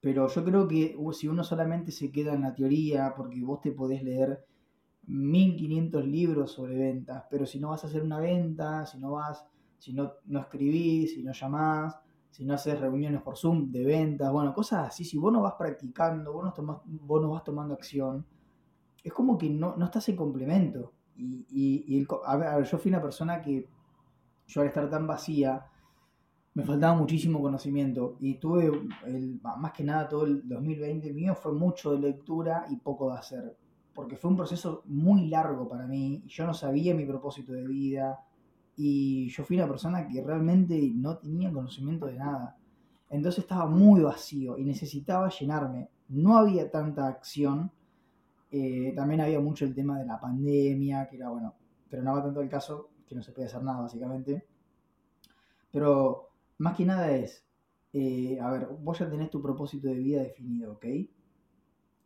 Pero 0.00 0.26
yo 0.26 0.44
creo 0.44 0.66
que 0.66 0.96
uh, 0.98 1.12
si 1.12 1.28
uno 1.28 1.44
solamente 1.44 1.92
se 1.92 2.10
queda 2.10 2.34
en 2.34 2.42
la 2.42 2.56
teoría, 2.56 3.14
porque 3.16 3.40
vos 3.40 3.60
te 3.60 3.70
podés 3.70 4.02
leer 4.02 4.44
1500 5.06 6.04
libros 6.04 6.50
sobre 6.50 6.76
ventas, 6.76 7.22
pero 7.30 7.46
si 7.46 7.60
no 7.60 7.68
vas 7.68 7.84
a 7.84 7.86
hacer 7.86 8.02
una 8.02 8.18
venta, 8.18 8.84
si 8.84 8.98
no 8.98 9.12
vas, 9.12 9.46
si 9.78 9.92
no, 9.92 10.14
no 10.26 10.40
escribís, 10.40 11.14
si 11.14 11.22
no 11.22 11.32
llamás, 11.32 12.00
si 12.32 12.44
no 12.44 12.54
haces 12.54 12.80
reuniones 12.80 13.22
por 13.22 13.36
Zoom 13.36 13.70
de 13.70 13.84
ventas, 13.84 14.32
bueno, 14.32 14.52
cosas 14.52 14.88
así, 14.88 15.04
si 15.04 15.16
vos 15.16 15.32
no 15.32 15.42
vas 15.42 15.54
practicando, 15.54 16.32
vos 16.32 16.52
no, 16.58 16.82
vos 16.84 17.22
no 17.22 17.30
vas 17.30 17.44
tomando 17.44 17.74
acción, 17.74 18.26
es 19.04 19.12
como 19.12 19.38
que 19.38 19.48
no, 19.48 19.76
no 19.76 19.84
estás 19.84 20.08
en 20.08 20.16
complemento. 20.16 20.97
Y, 21.18 21.46
y, 21.50 22.06
a, 22.24 22.36
ver, 22.36 22.64
yo 22.64 22.78
fui 22.78 22.90
una 22.90 23.02
persona 23.02 23.42
que, 23.42 23.68
yo 24.46 24.60
al 24.60 24.68
estar 24.68 24.88
tan 24.88 25.06
vacía, 25.06 25.66
me 26.54 26.64
faltaba 26.64 26.94
muchísimo 26.94 27.42
conocimiento 27.42 28.16
y 28.20 28.34
tuve, 28.34 28.70
el, 29.06 29.40
más 29.42 29.72
que 29.72 29.84
nada 29.84 30.08
todo 30.08 30.24
el 30.24 30.48
2020 30.48 31.12
mío 31.12 31.34
fue 31.34 31.52
mucho 31.52 31.92
de 31.92 31.98
lectura 32.00 32.66
y 32.70 32.76
poco 32.76 33.10
de 33.12 33.18
hacer, 33.18 33.56
porque 33.94 34.16
fue 34.16 34.30
un 34.30 34.36
proceso 34.36 34.82
muy 34.86 35.28
largo 35.28 35.68
para 35.68 35.86
mí 35.86 36.22
y 36.24 36.28
yo 36.28 36.46
no 36.46 36.54
sabía 36.54 36.94
mi 36.94 37.04
propósito 37.04 37.52
de 37.52 37.66
vida, 37.66 38.24
y 38.80 39.28
yo 39.30 39.42
fui 39.42 39.56
una 39.56 39.66
persona 39.66 40.06
que 40.06 40.22
realmente 40.22 40.92
no 40.94 41.18
tenía 41.18 41.52
conocimiento 41.52 42.06
de 42.06 42.14
nada. 42.14 42.56
Entonces 43.10 43.42
estaba 43.42 43.66
muy 43.66 44.00
vacío 44.02 44.56
y 44.56 44.64
necesitaba 44.64 45.28
llenarme. 45.30 45.88
No 46.08 46.38
había 46.38 46.70
tanta 46.70 47.08
acción. 47.08 47.72
Eh, 48.50 48.92
también 48.94 49.20
había 49.20 49.40
mucho 49.40 49.64
el 49.64 49.74
tema 49.74 49.98
de 49.98 50.06
la 50.06 50.20
pandemia, 50.20 51.08
que 51.08 51.16
era 51.16 51.28
bueno, 51.30 51.54
pero 51.88 52.02
no 52.02 52.14
va 52.14 52.22
tanto 52.22 52.40
el 52.40 52.48
caso, 52.48 52.90
que 53.06 53.14
no 53.14 53.22
se 53.22 53.32
puede 53.32 53.48
hacer 53.48 53.62
nada 53.62 53.82
básicamente. 53.82 54.46
Pero 55.70 56.30
más 56.58 56.76
que 56.76 56.84
nada 56.84 57.10
es, 57.12 57.44
eh, 57.92 58.38
a 58.40 58.50
ver, 58.50 58.68
vos 58.80 58.98
ya 58.98 59.10
tenés 59.10 59.30
tu 59.30 59.42
propósito 59.42 59.88
de 59.88 59.94
vida 59.94 60.22
definido, 60.22 60.72
¿ok? 60.72 60.86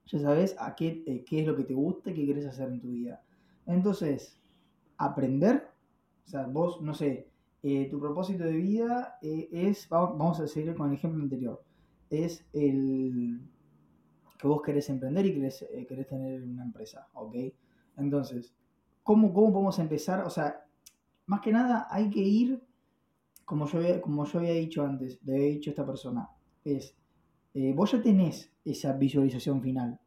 Ya 0.06 0.18
sabes 0.18 0.56
a 0.58 0.75
qué, 0.75 1.04
eh, 1.06 1.25
qué 1.25 1.40
es 1.40 1.46
lo 1.46 1.56
que 1.56 1.64
te 1.64 1.75
gusta 1.75 2.11
y 2.11 2.14
qué 2.14 2.26
querés 2.26 2.46
hacer 2.46 2.68
en 2.68 2.80
tu 2.80 2.88
vida. 2.90 3.22
Entonces, 3.66 4.40
aprender 4.99 5.72
o 6.26 6.28
sea, 6.28 6.46
vos, 6.46 6.80
no 6.80 6.94
sé, 6.94 7.28
eh, 7.62 7.88
tu 7.90 8.00
propósito 8.00 8.44
de 8.44 8.52
vida 8.52 9.18
eh, 9.22 9.49
es, 9.52 9.88
vamos 9.88 10.40
a 10.40 10.46
seguir 10.46 10.75
con 10.75 10.88
el 10.88 10.94
ejemplo 10.94 11.22
anterior, 11.22 11.62
es 12.11 12.46
el, 12.52 13.40
que 14.42 14.49
vos 14.49 14.61
querés 14.61 14.90
emprender 14.90 15.25
y 15.25 15.34
querés, 15.34 15.62
eh, 15.62 15.87
querés 15.87 16.08
tener 16.08 16.42
una 16.42 16.64
empresa, 16.64 17.06
¿ok? 17.14 17.37
Entonces, 17.96 18.52
¿cómo, 19.04 19.32
¿cómo 19.32 19.52
podemos 19.52 19.78
empezar? 19.78 20.25
O 20.26 20.30
sea, 20.30 20.66
más 21.26 21.40
que 21.40 21.52
nada 21.52 21.87
hay 21.88 22.11
que 22.11 22.22
ir, 22.22 22.61
como 23.44 23.68
yo 23.68 23.78
había, 23.78 24.02
como 24.02 24.25
yo 24.25 24.40
había 24.40 24.54
dicho 24.54 24.84
antes, 24.84 25.20
le 25.22 25.34
había 25.34 25.46
dicho 25.46 25.70
a 25.70 25.75
esta 25.75 25.87
persona, 25.87 26.28
es, 26.64 26.96
eh, 27.54 27.72
vos 27.72 27.92
ya 27.92 28.02
tenés 28.02 28.52
esa 28.64 28.94
visualización 28.94 29.62
final. 29.62 30.00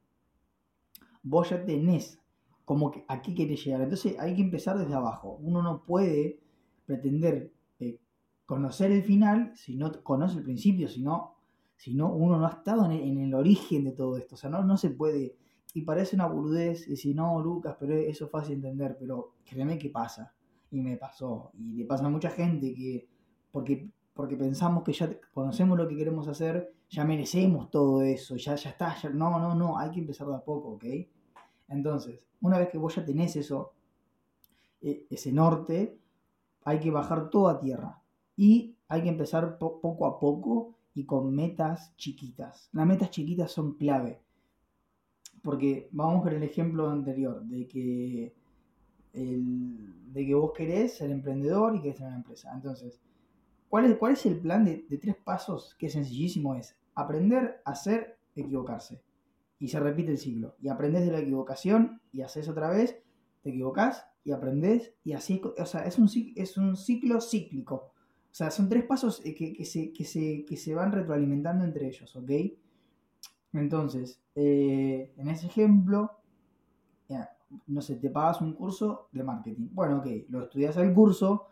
Vos 1.23 1.51
ya 1.51 1.63
tenés 1.63 2.19
como 2.65 2.91
que 2.91 3.05
a 3.07 3.21
qué 3.21 3.33
querés 3.33 3.63
llegar. 3.63 3.83
Entonces 3.83 4.19
hay 4.19 4.35
que 4.35 4.41
empezar 4.41 4.77
desde 4.77 4.95
abajo. 4.95 5.39
Uno 5.41 5.61
no 5.61 5.85
puede 5.85 6.41
pretender 6.85 7.53
eh, 7.79 8.01
conocer 8.45 8.91
el 8.91 9.03
final 9.03 9.53
si 9.55 9.77
no 9.77 10.03
conoce 10.03 10.39
el 10.39 10.43
principio, 10.43 10.89
si 10.89 11.01
no, 11.01 11.34
si 11.75 11.93
no 11.93 12.13
uno 12.13 12.37
no 12.37 12.47
ha 12.47 12.51
estado 12.51 12.89
en 12.89 13.19
el, 13.19 13.33
origen 13.33 13.83
de 13.83 13.91
todo 13.91 14.17
esto. 14.17 14.35
O 14.35 14.37
sea, 14.37 14.49
no, 14.49 14.63
no 14.63 14.77
se 14.77 14.91
puede. 14.91 15.35
Y 15.73 15.81
parece 15.81 16.15
una 16.15 16.27
boludez 16.27 16.87
decir, 16.87 17.15
no, 17.15 17.39
Lucas, 17.41 17.75
pero 17.79 17.95
eso 17.95 18.25
es 18.25 18.31
fácil 18.31 18.61
de 18.61 18.69
entender, 18.69 18.97
pero 18.97 19.35
créeme 19.43 19.77
que 19.77 19.89
pasa. 19.89 20.33
Y 20.71 20.81
me 20.81 20.97
pasó. 20.97 21.51
Y 21.53 21.73
le 21.73 21.85
pasa 21.85 22.05
a 22.05 22.09
mucha 22.09 22.29
gente 22.29 22.73
que, 22.73 23.07
porque, 23.51 23.89
porque 24.13 24.37
pensamos 24.37 24.83
que 24.83 24.93
ya 24.93 25.09
conocemos 25.33 25.77
lo 25.77 25.87
que 25.87 25.97
queremos 25.97 26.27
hacer, 26.27 26.73
ya 26.89 27.03
merecemos 27.03 27.69
todo 27.69 28.01
eso, 28.01 28.35
ya, 28.37 28.55
ya 28.55 28.69
está. 28.69 28.95
no, 29.13 29.39
no, 29.39 29.53
no, 29.53 29.77
hay 29.77 29.91
que 29.91 29.99
empezar 29.99 30.27
de 30.27 30.35
a 30.35 30.43
poco, 30.43 30.69
¿ok? 30.69 30.85
Entonces, 31.67 32.19
una 32.41 32.57
vez 32.57 32.69
que 32.69 32.77
vos 32.77 32.95
ya 32.95 33.03
tenés 33.03 33.35
eso, 33.35 33.73
e, 34.81 35.05
ese 35.09 35.31
norte, 35.31 35.99
hay 36.63 36.79
que 36.79 36.91
bajar 36.91 37.29
todo 37.29 37.47
a 37.49 37.59
tierra. 37.59 38.01
Y 38.37 38.75
hay 38.87 39.03
que 39.03 39.09
empezar 39.09 39.57
poco 39.57 40.05
a 40.05 40.19
poco 40.19 40.75
y 40.95 41.05
con 41.05 41.35
metas 41.35 41.95
chiquitas. 41.97 42.69
Las 42.71 42.87
metas 42.87 43.11
chiquitas 43.11 43.51
son 43.51 43.73
clave. 43.73 44.21
Porque 45.43 45.89
vamos 45.91 46.23
con 46.23 46.33
el 46.33 46.41
ejemplo 46.41 46.89
anterior, 46.89 47.43
de 47.43 47.67
que, 47.67 48.33
de 49.13 50.25
que 50.25 50.33
vos 50.33 50.53
querés 50.53 50.97
ser 50.97 51.11
emprendedor 51.11 51.75
y 51.75 51.81
querés 51.81 51.97
tener 51.97 52.09
una 52.11 52.21
empresa. 52.21 52.51
Entonces, 52.55 53.01
¿cuál 53.69 53.85
es, 53.85 53.97
cuál 53.97 54.13
es 54.13 54.25
el 54.25 54.39
plan 54.39 54.63
de, 54.63 54.85
tres 54.99 55.17
pasos? 55.17 55.75
Que 55.77 55.89
sencillísimo 55.89 56.55
es 56.55 56.75
aprender, 56.95 57.61
hacer, 57.65 58.17
equivocarse 58.33 59.03
y 59.59 59.67
se 59.67 59.79
repite 59.81 60.11
el 60.11 60.17
ciclo. 60.17 60.55
Y 60.61 60.69
aprendes 60.69 61.05
de 61.05 61.11
la 61.11 61.19
equivocación 61.19 62.01
y 62.13 62.21
haces 62.21 62.47
otra 62.47 62.69
vez, 62.69 62.97
te 63.43 63.49
equivocas 63.49 64.07
y 64.23 64.31
aprendes 64.31 64.93
y 65.03 65.11
así, 65.11 65.41
o 65.43 65.65
sea, 65.65 65.85
es 65.85 65.99
un, 65.99 66.09
es 66.35 66.57
un 66.57 66.77
ciclo 66.77 67.19
cíclico. 67.19 67.91
O 68.35 68.37
sea, 68.37 68.51
son 68.51 68.67
tres 68.67 68.83
pasos 68.83 69.25
eh, 69.25 69.33
que, 69.33 69.53
que, 69.53 69.63
se, 69.63 69.93
que, 69.93 70.03
se, 70.03 70.43
que 70.43 70.57
se 70.57 70.75
van 70.75 70.91
retroalimentando 70.91 71.63
entre 71.63 71.87
ellos, 71.87 72.13
¿ok? 72.17 72.31
Entonces, 73.53 74.19
eh, 74.35 75.13
en 75.15 75.29
ese 75.29 75.47
ejemplo, 75.47 76.11
no 77.67 77.81
sé, 77.81 77.95
te 77.95 78.09
pagas 78.09 78.41
un 78.41 78.51
curso 78.51 79.07
de 79.13 79.23
marketing. 79.23 79.69
Bueno, 79.71 79.99
ok, 79.99 80.07
lo 80.27 80.43
estudias 80.43 80.75
el 80.75 80.93
curso, 80.93 81.47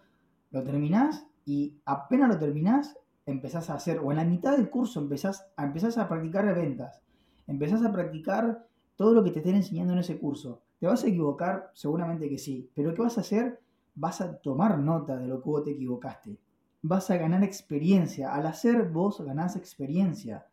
lo 0.52 0.62
terminás 0.62 1.26
y 1.46 1.80
apenas 1.86 2.28
lo 2.28 2.38
terminás, 2.38 3.00
empezás 3.26 3.70
a 3.70 3.76
hacer, 3.76 4.00
o 4.00 4.12
en 4.12 4.18
la 4.18 4.26
mitad 4.26 4.58
del 4.58 4.70
curso 4.70 5.00
empezás, 5.00 5.48
a, 5.56 5.64
empezás 5.64 5.98
a 5.98 6.10
practicar 6.10 6.54
ventas 6.54 7.02
empezás 7.48 7.82
a 7.86 7.94
practicar 7.94 8.68
todo 8.98 9.14
lo 9.14 9.24
que 9.24 9.32
te 9.32 9.40
estén 9.40 9.56
enseñando 9.56 9.94
en 9.94 10.00
ese 10.00 10.20
curso. 10.20 10.64
¿Te 10.80 10.88
vas 10.88 11.06
a 11.06 11.08
equivocar? 11.08 11.72
Seguramente 11.74 12.28
que 12.28 12.38
sí. 12.38 12.70
Pero 12.76 12.94
¿qué 12.94 13.02
vas 13.02 13.18
a 13.18 13.22
hacer? 13.22 13.62
Vas 13.96 14.20
a 14.20 14.36
tomar 14.38 14.78
nota 14.80 15.16
de 15.16 15.28
lo 15.28 15.42
que 15.42 15.50
vos 15.50 15.64
te 15.64 15.72
equivocaste. 15.72 16.38
Vas 16.84 17.10
a 17.10 17.18
ganar 17.18 17.44
experiencia. 17.44 18.34
Al 18.34 18.46
hacer 18.46 18.90
vos 18.90 19.20
ganás 19.22 19.56
experiencia. 19.56 20.46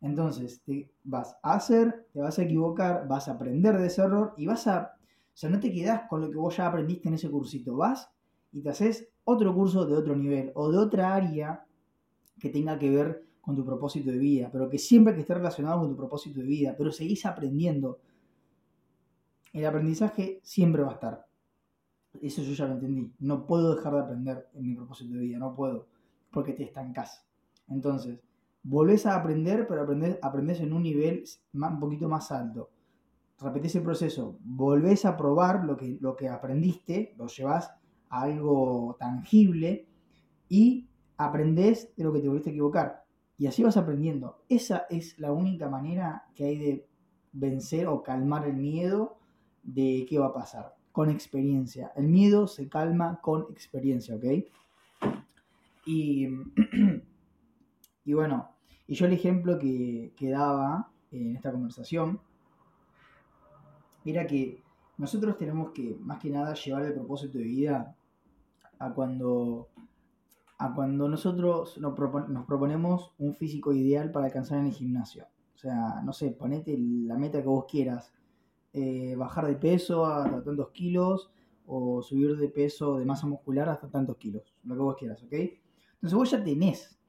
Entonces, 0.00 0.62
te 0.62 0.90
vas 1.04 1.36
a 1.42 1.54
hacer, 1.54 2.06
te 2.12 2.20
vas 2.20 2.38
a 2.38 2.42
equivocar, 2.42 3.06
vas 3.06 3.28
a 3.28 3.32
aprender 3.32 3.76
de 3.76 3.88
ese 3.88 4.02
error 4.02 4.32
y 4.36 4.46
vas 4.46 4.66
a... 4.66 4.94
O 5.34 5.38
sea, 5.38 5.50
no 5.50 5.60
te 5.60 5.72
quedás 5.72 6.08
con 6.08 6.22
lo 6.22 6.30
que 6.30 6.36
vos 6.36 6.56
ya 6.56 6.66
aprendiste 6.66 7.08
en 7.08 7.14
ese 7.14 7.30
cursito. 7.30 7.76
Vas 7.76 8.08
y 8.52 8.62
te 8.62 8.70
haces 8.70 9.08
otro 9.24 9.54
curso 9.54 9.84
de 9.84 9.94
otro 9.94 10.16
nivel 10.16 10.52
o 10.54 10.70
de 10.70 10.78
otra 10.78 11.14
área 11.14 11.66
que 12.38 12.48
tenga 12.48 12.78
que 12.78 12.90
ver 12.90 13.26
con 13.40 13.54
tu 13.54 13.64
propósito 13.64 14.10
de 14.10 14.18
vida, 14.18 14.48
pero 14.52 14.68
que 14.68 14.78
siempre 14.78 15.14
que 15.14 15.20
esté 15.20 15.34
relacionado 15.34 15.80
con 15.80 15.90
tu 15.90 15.96
propósito 15.96 16.40
de 16.40 16.46
vida, 16.46 16.74
pero 16.76 16.90
seguís 16.90 17.26
aprendiendo. 17.26 18.00
El 19.52 19.64
aprendizaje 19.66 20.40
siempre 20.42 20.82
va 20.82 20.90
a 20.90 20.94
estar. 20.94 21.26
Eso 22.22 22.42
yo 22.42 22.52
ya 22.52 22.66
lo 22.66 22.74
entendí. 22.74 23.12
No 23.18 23.46
puedo 23.46 23.74
dejar 23.74 23.94
de 23.94 24.00
aprender 24.00 24.48
en 24.54 24.66
mi 24.66 24.74
propósito 24.74 25.14
de 25.14 25.20
vida, 25.20 25.38
no 25.38 25.54
puedo, 25.54 25.86
porque 26.30 26.52
te 26.52 26.64
estancás. 26.64 27.26
Entonces, 27.68 28.20
volvés 28.62 29.06
a 29.06 29.16
aprender, 29.16 29.66
pero 29.68 29.82
aprendes, 30.22 30.60
en 30.60 30.72
un 30.72 30.82
nivel 30.82 31.24
un 31.52 31.80
poquito 31.80 32.08
más 32.08 32.30
alto. 32.32 32.70
Repetís 33.38 33.76
el 33.76 33.82
proceso, 33.82 34.38
volvés 34.42 35.04
a 35.04 35.16
probar 35.16 35.64
lo 35.64 35.76
que, 35.76 35.98
lo 36.00 36.16
que 36.16 36.28
aprendiste, 36.28 37.14
lo 37.18 37.26
llevas 37.26 37.70
a 38.08 38.22
algo 38.22 38.96
tangible 38.98 39.86
y 40.48 40.88
aprendés 41.16 41.94
de 41.96 42.04
lo 42.04 42.12
que 42.12 42.20
te 42.20 42.28
volviste 42.28 42.50
a 42.50 42.52
equivocar. 42.52 43.04
Y 43.38 43.46
así 43.46 43.62
vas 43.62 43.76
aprendiendo. 43.76 44.42
Esa 44.48 44.86
es 44.88 45.18
la 45.18 45.32
única 45.32 45.68
manera 45.68 46.24
que 46.34 46.44
hay 46.44 46.58
de 46.58 46.88
vencer 47.32 47.86
o 47.86 48.02
calmar 48.02 48.46
el 48.48 48.56
miedo 48.56 49.18
de 49.62 50.06
qué 50.08 50.18
va 50.18 50.26
a 50.26 50.34
pasar. 50.34 50.75
Con 50.96 51.10
experiencia. 51.10 51.92
El 51.94 52.08
miedo 52.08 52.46
se 52.46 52.70
calma 52.70 53.20
con 53.20 53.42
experiencia, 53.50 54.16
¿ok? 54.16 54.24
Y, 55.84 56.26
y 58.06 58.14
bueno, 58.14 58.48
y 58.86 58.94
yo 58.94 59.04
el 59.04 59.12
ejemplo 59.12 59.58
que, 59.58 60.14
que 60.16 60.30
daba 60.30 60.90
en 61.10 61.36
esta 61.36 61.52
conversación 61.52 62.18
era 64.06 64.26
que 64.26 64.62
nosotros 64.96 65.36
tenemos 65.36 65.72
que, 65.72 65.98
más 66.00 66.18
que 66.18 66.30
nada, 66.30 66.54
llevar 66.54 66.86
el 66.86 66.94
propósito 66.94 67.36
de 67.36 67.44
vida 67.44 67.94
a 68.78 68.94
cuando 68.94 69.68
a 70.58 70.74
cuando 70.74 71.08
nosotros 71.08 71.76
nos, 71.78 71.94
proponemos 71.94 73.12
un 73.18 73.34
físico 73.34 73.74
ideal 73.74 74.10
para 74.10 74.26
alcanzar 74.26 74.58
en 74.58 74.66
el 74.66 74.72
gimnasio. 74.72 75.26
O 75.54 75.58
sea, 75.58 76.00
no 76.02 76.12
sé, 76.14 76.30
ponete 76.30 76.76
la 76.78 77.16
meta 77.16 77.42
que 77.42 77.48
vos 77.48 77.66
quieras. 77.68 78.12
Eh, 78.78 79.16
bajar 79.16 79.46
de 79.46 79.56
peso 79.56 80.04
hasta 80.04 80.44
tantos 80.44 80.68
kilos 80.68 81.30
o 81.64 82.02
subir 82.02 82.36
de 82.36 82.50
peso 82.50 82.98
de 82.98 83.06
masa 83.06 83.26
muscular 83.26 83.70
hasta 83.70 83.88
tantos 83.88 84.18
kilos. 84.18 84.54
Lo 84.64 84.74
que 84.74 84.80
vos 84.82 84.96
quieras, 84.96 85.22
¿ok? 85.22 85.32
Entonces 85.32 86.14
vos 86.14 86.30
ya 86.30 86.44
tenés 86.44 87.00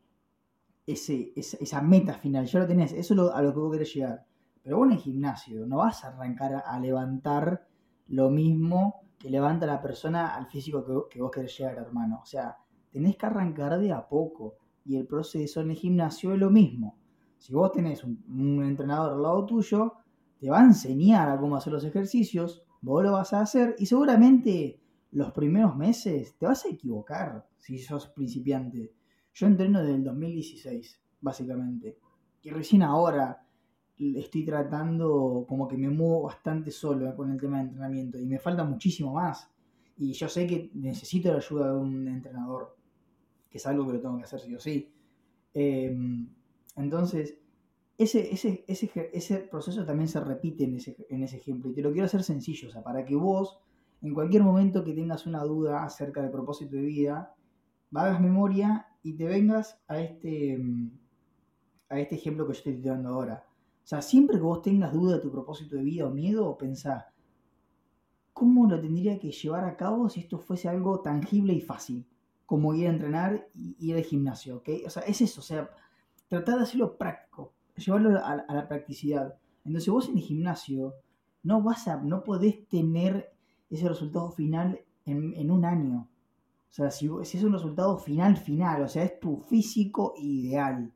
ese, 0.85 1.33
esa, 1.35 1.81
meta 1.81 2.13
final, 2.13 2.45
ya 2.45 2.59
lo 2.59 2.67
tenés. 2.67 2.93
Eso 2.93 3.13
es 3.13 3.35
a 3.35 3.41
lo 3.41 3.53
que 3.53 3.59
vos 3.59 3.73
querés 3.73 3.93
llegar. 3.93 4.25
Pero 4.63 4.77
vos 4.77 4.87
en 4.87 4.93
el 4.93 4.99
gimnasio 4.99 5.65
no 5.65 5.79
vas 5.79 6.05
a 6.05 6.07
arrancar 6.07 6.63
a 6.65 6.79
levantar 6.79 7.67
lo 8.07 8.29
mismo 8.29 9.01
que 9.19 9.29
levanta 9.29 9.65
la 9.65 9.81
persona 9.81 10.37
al 10.37 10.47
físico 10.47 10.85
que, 10.85 11.15
que 11.15 11.21
vos 11.21 11.31
querés 11.31 11.57
llegar, 11.57 11.79
hermano. 11.79 12.21
O 12.23 12.25
sea, 12.25 12.55
tenés 12.91 13.17
que 13.17 13.25
arrancar 13.25 13.77
de 13.77 13.91
a 13.91 14.07
poco. 14.07 14.55
Y 14.85 14.95
el 14.95 15.05
proceso 15.05 15.59
en 15.59 15.71
el 15.71 15.75
gimnasio 15.75 16.33
es 16.33 16.39
lo 16.39 16.49
mismo. 16.49 16.95
Si 17.37 17.53
vos 17.53 17.73
tenés 17.73 18.05
un, 18.05 18.63
entrenador 18.63 19.13
al 19.13 19.21
lado 19.21 19.45
tuyo, 19.45 19.95
te 20.39 20.49
va 20.49 20.61
a 20.61 20.65
enseñar 20.65 21.29
a 21.29 21.39
cómo 21.39 21.55
hacer 21.55 21.73
los 21.73 21.83
ejercicios, 21.83 22.63
vos 22.81 23.03
lo 23.03 23.13
vas 23.13 23.33
a 23.33 23.41
hacer 23.41 23.75
y 23.79 23.85
seguramente 23.85 24.79
los 25.11 25.31
primeros 25.31 25.75
meses 25.75 26.35
te 26.37 26.45
vas 26.45 26.65
a 26.65 26.69
equivocar 26.69 27.47
si 27.57 27.79
sos 27.79 28.07
principiante. 28.07 28.93
Yo 29.33 29.47
entreno 29.47 29.81
desde 29.81 29.95
el 29.95 30.03
2016, 30.03 31.01
básicamente. 31.21 31.97
Y 32.41 32.49
recién 32.49 32.83
ahora 32.83 33.45
estoy 33.97 34.45
tratando 34.45 35.45
como 35.47 35.67
que 35.67 35.77
me 35.77 35.89
muevo 35.89 36.23
bastante 36.23 36.71
solo 36.71 37.15
con 37.15 37.31
el 37.31 37.39
tema 37.39 37.57
de 37.57 37.63
entrenamiento 37.63 38.19
y 38.19 38.25
me 38.25 38.39
falta 38.39 38.63
muchísimo 38.63 39.13
más. 39.13 39.49
Y 39.97 40.13
yo 40.13 40.29
sé 40.29 40.45
que 40.45 40.69
necesito 40.75 41.31
la 41.31 41.37
ayuda 41.37 41.71
de 41.71 41.77
un 41.77 42.07
entrenador 42.07 42.77
que 43.49 43.57
es 43.57 43.65
algo 43.65 43.87
que 43.87 43.93
lo 43.93 44.01
tengo 44.01 44.17
que 44.17 44.23
hacer 44.23 44.39
sí 44.39 44.55
o 44.55 44.59
sí. 44.59 44.93
Em, 45.53 46.29
entonces, 46.75 47.39
ese, 47.97 48.31
ese, 48.33 48.63
ese, 48.67 49.37
proceso 49.39 49.85
también 49.85 50.07
se 50.07 50.19
repite 50.19 50.65
en 50.65 50.75
ese, 50.75 50.95
en 51.09 51.23
ese 51.23 51.37
ejemplo 51.37 51.71
y 51.71 51.73
te 51.73 51.81
lo 51.81 51.91
quiero 51.91 52.05
hacer 52.05 52.23
sencillo, 52.23 52.69
o 52.69 52.71
sea, 52.71 52.83
para 52.83 53.05
que 53.05 53.15
vos, 53.15 53.59
en 54.01 54.13
cualquier 54.13 54.43
momento 54.43 54.83
que 54.83 54.93
tengas 54.93 55.25
una 55.25 55.43
duda 55.43 55.83
acerca 55.83 56.21
del 56.21 56.31
propósito 56.31 56.75
de 56.75 56.83
vida, 56.83 57.35
hagas 57.93 58.21
memoria 58.21 58.87
y 59.01 59.13
te 59.13 59.25
vengas 59.25 59.79
a 59.87 59.99
este, 59.99 60.53
em, 60.53 60.91
a 61.89 61.99
este 61.99 62.15
ejemplo 62.15 62.45
que 62.45 62.53
yo 62.53 62.57
estoy 62.57 62.81
dando 62.81 63.09
ahora. 63.09 63.45
O 63.83 63.87
sea, 63.87 64.01
siempre 64.01 64.37
que 64.37 64.43
vos 64.43 64.61
tengas 64.61 64.93
duda 64.93 65.15
de 65.15 65.21
tu 65.21 65.31
propósito 65.31 65.75
de 65.77 65.83
vida 65.83 66.05
o 66.05 66.11
miedo, 66.11 66.57
pensá, 66.57 67.13
¿cómo 68.33 68.69
lo 68.69 68.79
tendría 68.79 69.17
que 69.19 69.31
llevar 69.31 69.63
a 69.65 69.77
cabo 69.77 70.09
si 70.09 70.19
esto 70.19 70.37
fuese 70.37 70.69
algo 70.69 70.99
tangible 70.99 71.53
y 71.53 71.61
fácil? 71.61 72.05
como 72.47 72.73
ir 72.73 72.87
a 72.87 72.91
entrenar 72.91 73.49
y 73.53 73.75
ir 73.77 73.97
al 73.97 74.03
gimnasio, 74.03 74.57
¿ok? 74.57 74.69
O 74.85 74.89
sea, 74.89 75.03
es 75.03 75.19
eso, 75.19 75.41
o 75.41 75.43
sea, 75.43 75.69
tratar 76.29 76.55
de 76.55 76.63
hacerlo 76.63 76.97
práctico, 76.97 77.53
llevarlo 77.77 78.19
a, 78.23 78.35
la 78.53 78.67
practicidad. 78.67 79.35
Entonces 79.65 79.89
vos 79.89 80.09
en 80.09 80.17
el 80.17 80.23
gimnasio 80.23 80.95
no 81.43 81.61
vas 81.61 81.87
a, 81.87 81.97
no 81.97 82.23
podés 82.23 82.67
tener 82.67 83.33
ese 83.69 83.87
resultado 83.87 84.31
final 84.31 84.79
en, 85.05 85.51
un 85.51 85.65
año. 85.65 86.09
O 86.69 86.73
sea, 86.73 86.91
si, 86.91 87.09
si, 87.23 87.37
es 87.37 87.43
un 87.43 87.53
resultado 87.53 87.97
final, 87.97 88.37
final, 88.37 88.83
o 88.83 88.87
sea, 88.87 89.03
es 89.03 89.19
tu 89.19 89.37
físico 89.37 90.13
ideal. 90.17 90.91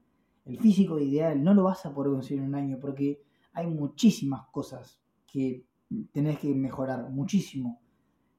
El 0.46 0.60
físico 0.60 1.00
ideal 1.00 1.42
no 1.44 1.54
lo 1.54 1.64
vas 1.64 1.86
a 1.86 1.94
poder 1.94 2.12
conseguir 2.12 2.44
en 2.44 2.50
un 2.50 2.56
año 2.56 2.78
porque 2.80 3.22
hay 3.54 3.68
muchísimas 3.68 4.48
cosas 4.48 5.00
que 5.28 5.66
tenés 6.12 6.40
que 6.40 6.54
mejorar, 6.54 7.10
muchísimo. 7.10 7.80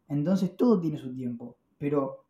Entonces 0.08 0.56
todo 0.56 0.80
tiene 0.80 0.99
su 0.99 1.14
tiempo, 1.14 1.56
pero 1.78 2.25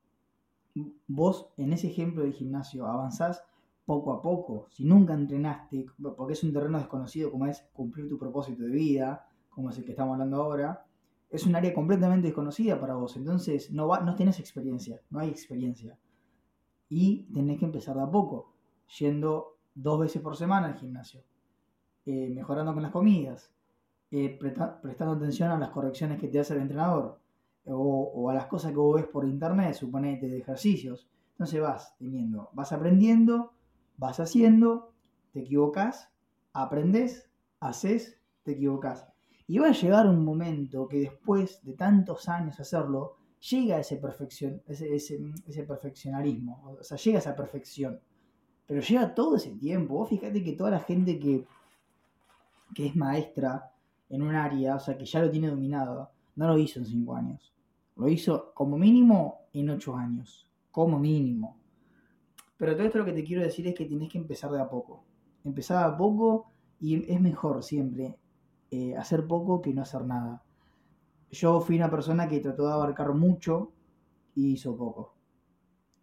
vos 1.06 1.48
en 1.56 1.72
ese 1.72 1.88
ejemplo 1.88 2.22
del 2.22 2.32
gimnasio 2.32 2.86
avanzás 2.86 3.42
poco 3.84 4.12
a 4.12 4.22
poco. 4.22 4.66
Si 4.70 4.84
nunca 4.84 5.14
entrenaste, 5.14 5.86
porque 6.16 6.34
es 6.34 6.44
un 6.44 6.52
terreno 6.52 6.78
desconocido 6.78 7.30
como 7.30 7.46
es 7.46 7.66
cumplir 7.72 8.08
tu 8.08 8.18
propósito 8.18 8.62
de 8.62 8.70
vida, 8.70 9.26
como 9.50 9.70
es 9.70 9.78
el 9.78 9.84
que 9.84 9.92
estamos 9.92 10.14
hablando 10.14 10.42
ahora, 10.42 10.86
es 11.30 11.46
un 11.46 11.56
área 11.56 11.72
completamente 11.72 12.28
desconocida 12.28 12.78
para 12.80 12.94
vos. 12.94 13.16
Entonces 13.16 13.70
no, 13.70 13.88
va, 13.88 14.00
no 14.00 14.14
tenés 14.14 14.38
experiencia, 14.38 15.00
no 15.10 15.20
hay 15.20 15.30
experiencia. 15.30 15.98
Y 16.88 17.24
tenés 17.32 17.58
que 17.58 17.64
empezar 17.64 17.96
de 17.96 18.02
a 18.02 18.10
poco, 18.10 18.52
yendo 18.98 19.56
dos 19.74 20.00
veces 20.00 20.20
por 20.20 20.36
semana 20.36 20.68
al 20.68 20.74
gimnasio, 20.74 21.22
eh, 22.04 22.28
mejorando 22.28 22.74
con 22.74 22.82
las 22.82 22.92
comidas, 22.92 23.50
eh, 24.10 24.38
prestando 24.38 25.14
atención 25.14 25.50
a 25.50 25.58
las 25.58 25.70
correcciones 25.70 26.20
que 26.20 26.28
te 26.28 26.38
hace 26.38 26.52
el 26.52 26.60
entrenador 26.60 27.18
o, 27.64 28.12
o, 28.14 28.28
a 28.28 28.34
las 28.34 28.46
cosas 28.46 28.72
que 28.72 28.76
vos 28.76 28.96
ves 28.96 29.06
por 29.06 29.26
internet, 29.26 29.72
suponete 29.74 30.28
de 30.28 30.38
ejercicios. 30.38 31.08
Entonces 31.30 31.62
vas 31.62 31.96
teniendo, 31.96 32.50
vas 32.52 32.72
aprendiendo, 32.72 33.52
vas 34.02 34.18
haciendo, 34.18 34.92
te 35.32 35.40
equivocas, 35.40 36.10
aprendes, 36.52 37.30
haces, 37.60 38.18
te 38.42 38.52
equivocas. 38.52 39.06
Y 39.46 39.58
va 39.58 39.68
a 39.68 39.72
llegar 39.72 40.08
un 40.08 40.24
momento 40.24 40.88
que 40.88 40.98
después 40.98 41.62
de 41.62 41.74
tantos 41.74 42.28
años 42.28 42.58
hacerlo, 42.58 43.16
llega 43.48 43.78
ese, 43.78 43.98
perfección, 43.98 44.60
ese, 44.66 44.96
ese, 44.96 45.62
perfeccionarismo, 45.62 46.76
o 46.80 46.82
sea, 46.82 46.96
llega 46.96 47.20
esa 47.20 47.36
perfección. 47.36 48.00
Pero 48.66 48.80
llega 48.80 49.14
todo 49.14 49.36
ese 49.36 49.50
tiempo. 49.52 49.94
Vos 49.94 50.08
fíjate 50.08 50.42
que 50.42 50.54
toda 50.54 50.72
la 50.72 50.80
gente 50.80 51.20
que, 51.20 51.46
que 52.74 52.86
es 52.86 52.96
maestra 52.96 53.70
en 54.08 54.22
un 54.22 54.34
área, 54.34 54.76
o 54.76 54.80
sea, 54.80 54.98
que 54.98 55.04
ya 55.04 55.22
lo 55.22 55.30
tiene 55.30 55.48
dominado, 55.48 56.10
no 56.34 56.48
lo 56.48 56.58
hizo 56.58 56.80
en 56.80 56.86
cinco 56.86 57.14
años. 57.14 57.52
Lo 57.94 58.08
hizo 58.08 58.52
como 58.52 58.76
mínimo 58.76 59.42
en 59.52 59.70
ocho 59.70 59.96
años. 59.96 60.48
Como 60.72 60.98
mínimo. 60.98 61.61
Pero 62.62 62.76
todo 62.76 62.86
esto 62.86 62.98
lo 62.98 63.04
que 63.04 63.12
te 63.12 63.24
quiero 63.24 63.42
decir 63.42 63.66
es 63.66 63.74
que 63.74 63.86
tienes 63.86 64.08
que 64.08 64.18
empezar 64.18 64.52
de 64.52 64.60
a 64.60 64.68
poco. 64.70 65.02
Empezar 65.42 65.78
de 65.78 65.94
a 65.94 65.96
poco 65.96 66.52
y 66.78 67.12
es 67.12 67.20
mejor 67.20 67.64
siempre 67.64 68.20
eh, 68.70 68.96
hacer 68.96 69.26
poco 69.26 69.60
que 69.60 69.74
no 69.74 69.82
hacer 69.82 70.04
nada. 70.04 70.44
Yo 71.32 71.60
fui 71.60 71.74
una 71.74 71.90
persona 71.90 72.28
que 72.28 72.38
trató 72.38 72.68
de 72.68 72.72
abarcar 72.72 73.14
mucho 73.14 73.72
y 74.36 74.52
hizo 74.52 74.76
poco. 74.76 75.16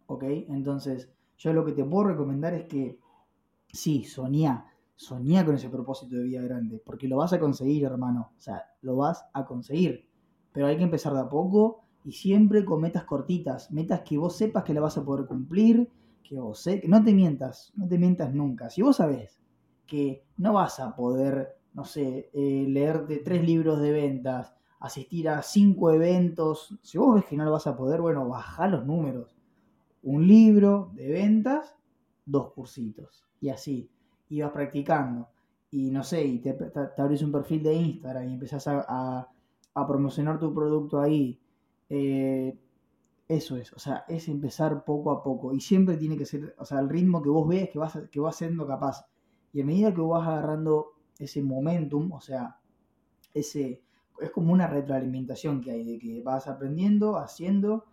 ¿Ok? 0.06 0.24
Entonces, 0.50 1.10
yo 1.38 1.54
lo 1.54 1.64
que 1.64 1.72
te 1.72 1.82
puedo 1.82 2.08
recomendar 2.08 2.52
es 2.52 2.66
que 2.66 2.98
sí, 3.72 4.04
soñá, 4.04 4.66
soñá 4.96 5.46
con 5.46 5.54
ese 5.54 5.70
propósito 5.70 6.16
de 6.16 6.24
vida 6.24 6.42
grande, 6.42 6.78
porque 6.84 7.08
lo 7.08 7.16
vas 7.16 7.32
a 7.32 7.40
conseguir, 7.40 7.84
hermano. 7.84 8.32
O 8.36 8.40
sea, 8.42 8.66
lo 8.82 8.96
vas 8.96 9.24
a 9.32 9.46
conseguir. 9.46 10.10
Pero 10.52 10.66
hay 10.66 10.76
que 10.76 10.84
empezar 10.84 11.14
de 11.14 11.20
a 11.20 11.28
poco 11.30 11.84
y 12.04 12.12
siempre 12.12 12.66
con 12.66 12.82
metas 12.82 13.04
cortitas, 13.04 13.72
metas 13.72 14.02
que 14.02 14.18
vos 14.18 14.36
sepas 14.36 14.62
que 14.62 14.74
la 14.74 14.82
vas 14.82 14.98
a 14.98 15.04
poder 15.06 15.24
cumplir, 15.24 15.90
que 16.22 16.38
vos 16.38 16.60
sé, 16.60 16.80
que 16.80 16.88
no 16.88 17.02
te 17.02 17.12
mientas, 17.12 17.72
no 17.76 17.86
te 17.88 17.98
mientas 17.98 18.32
nunca. 18.32 18.70
Si 18.70 18.82
vos 18.82 18.96
sabés 18.96 19.40
que 19.86 20.22
no 20.36 20.52
vas 20.52 20.80
a 20.80 20.94
poder 20.94 21.60
no 21.74 21.84
sé, 21.84 22.30
eh, 22.32 22.66
leerte 22.68 23.18
tres 23.18 23.44
libros 23.44 23.80
de 23.80 23.92
ventas, 23.92 24.54
asistir 24.80 25.28
a 25.28 25.42
cinco 25.42 25.92
eventos, 25.92 26.78
si 26.82 26.98
vos 26.98 27.14
ves 27.14 27.24
que 27.24 27.36
no 27.36 27.44
lo 27.44 27.52
vas 27.52 27.66
a 27.66 27.76
poder, 27.76 28.00
bueno, 28.00 28.28
baja 28.28 28.66
los 28.68 28.86
números. 28.86 29.36
Un 30.02 30.26
libro 30.26 30.90
de 30.94 31.08
ventas, 31.08 31.76
dos 32.24 32.52
cursitos. 32.52 33.24
Y 33.40 33.50
así, 33.50 33.90
y 34.28 34.40
vas 34.40 34.52
practicando. 34.52 35.28
Y 35.70 35.90
no 35.90 36.02
sé, 36.02 36.24
y 36.24 36.38
te, 36.38 36.54
te, 36.54 37.24
un 37.24 37.32
perfil 37.32 37.62
de 37.62 37.74
Instagram 37.74 38.28
y 38.28 38.34
empezás 38.34 38.66
a, 38.66 39.28
promocionar 39.86 40.38
tu 40.38 40.52
producto 40.52 41.00
ahí. 41.00 41.38
Eh, 41.88 42.56
eso 43.30 43.56
es, 43.56 43.72
o 43.72 43.78
sea, 43.78 44.04
es 44.08 44.28
empezar 44.28 44.84
poco 44.84 45.12
a 45.12 45.22
poco. 45.22 45.54
Y 45.54 45.60
siempre 45.60 45.96
tiene 45.96 46.16
que 46.18 46.26
ser, 46.26 46.52
o 46.58 46.64
sea, 46.64 46.80
el 46.80 46.88
ritmo 46.88 47.22
que 47.22 47.28
vos 47.28 47.46
ves 47.46 47.70
que 47.70 47.78
vas, 47.78 47.96
que 48.10 48.18
vas 48.18 48.34
siendo 48.34 48.66
capaz. 48.66 49.06
Y 49.52 49.60
a 49.60 49.64
medida 49.64 49.94
que 49.94 50.00
vas 50.00 50.26
agarrando 50.26 50.94
ese 51.16 51.40
momentum, 51.40 52.10
o 52.10 52.20
sea, 52.20 52.58
ese, 53.32 53.84
es 54.20 54.30
como 54.32 54.52
una 54.52 54.66
retroalimentación 54.66 55.60
que 55.60 55.70
hay 55.70 55.84
de 55.84 55.98
que 56.00 56.20
vas 56.22 56.48
aprendiendo, 56.48 57.18
haciendo 57.18 57.84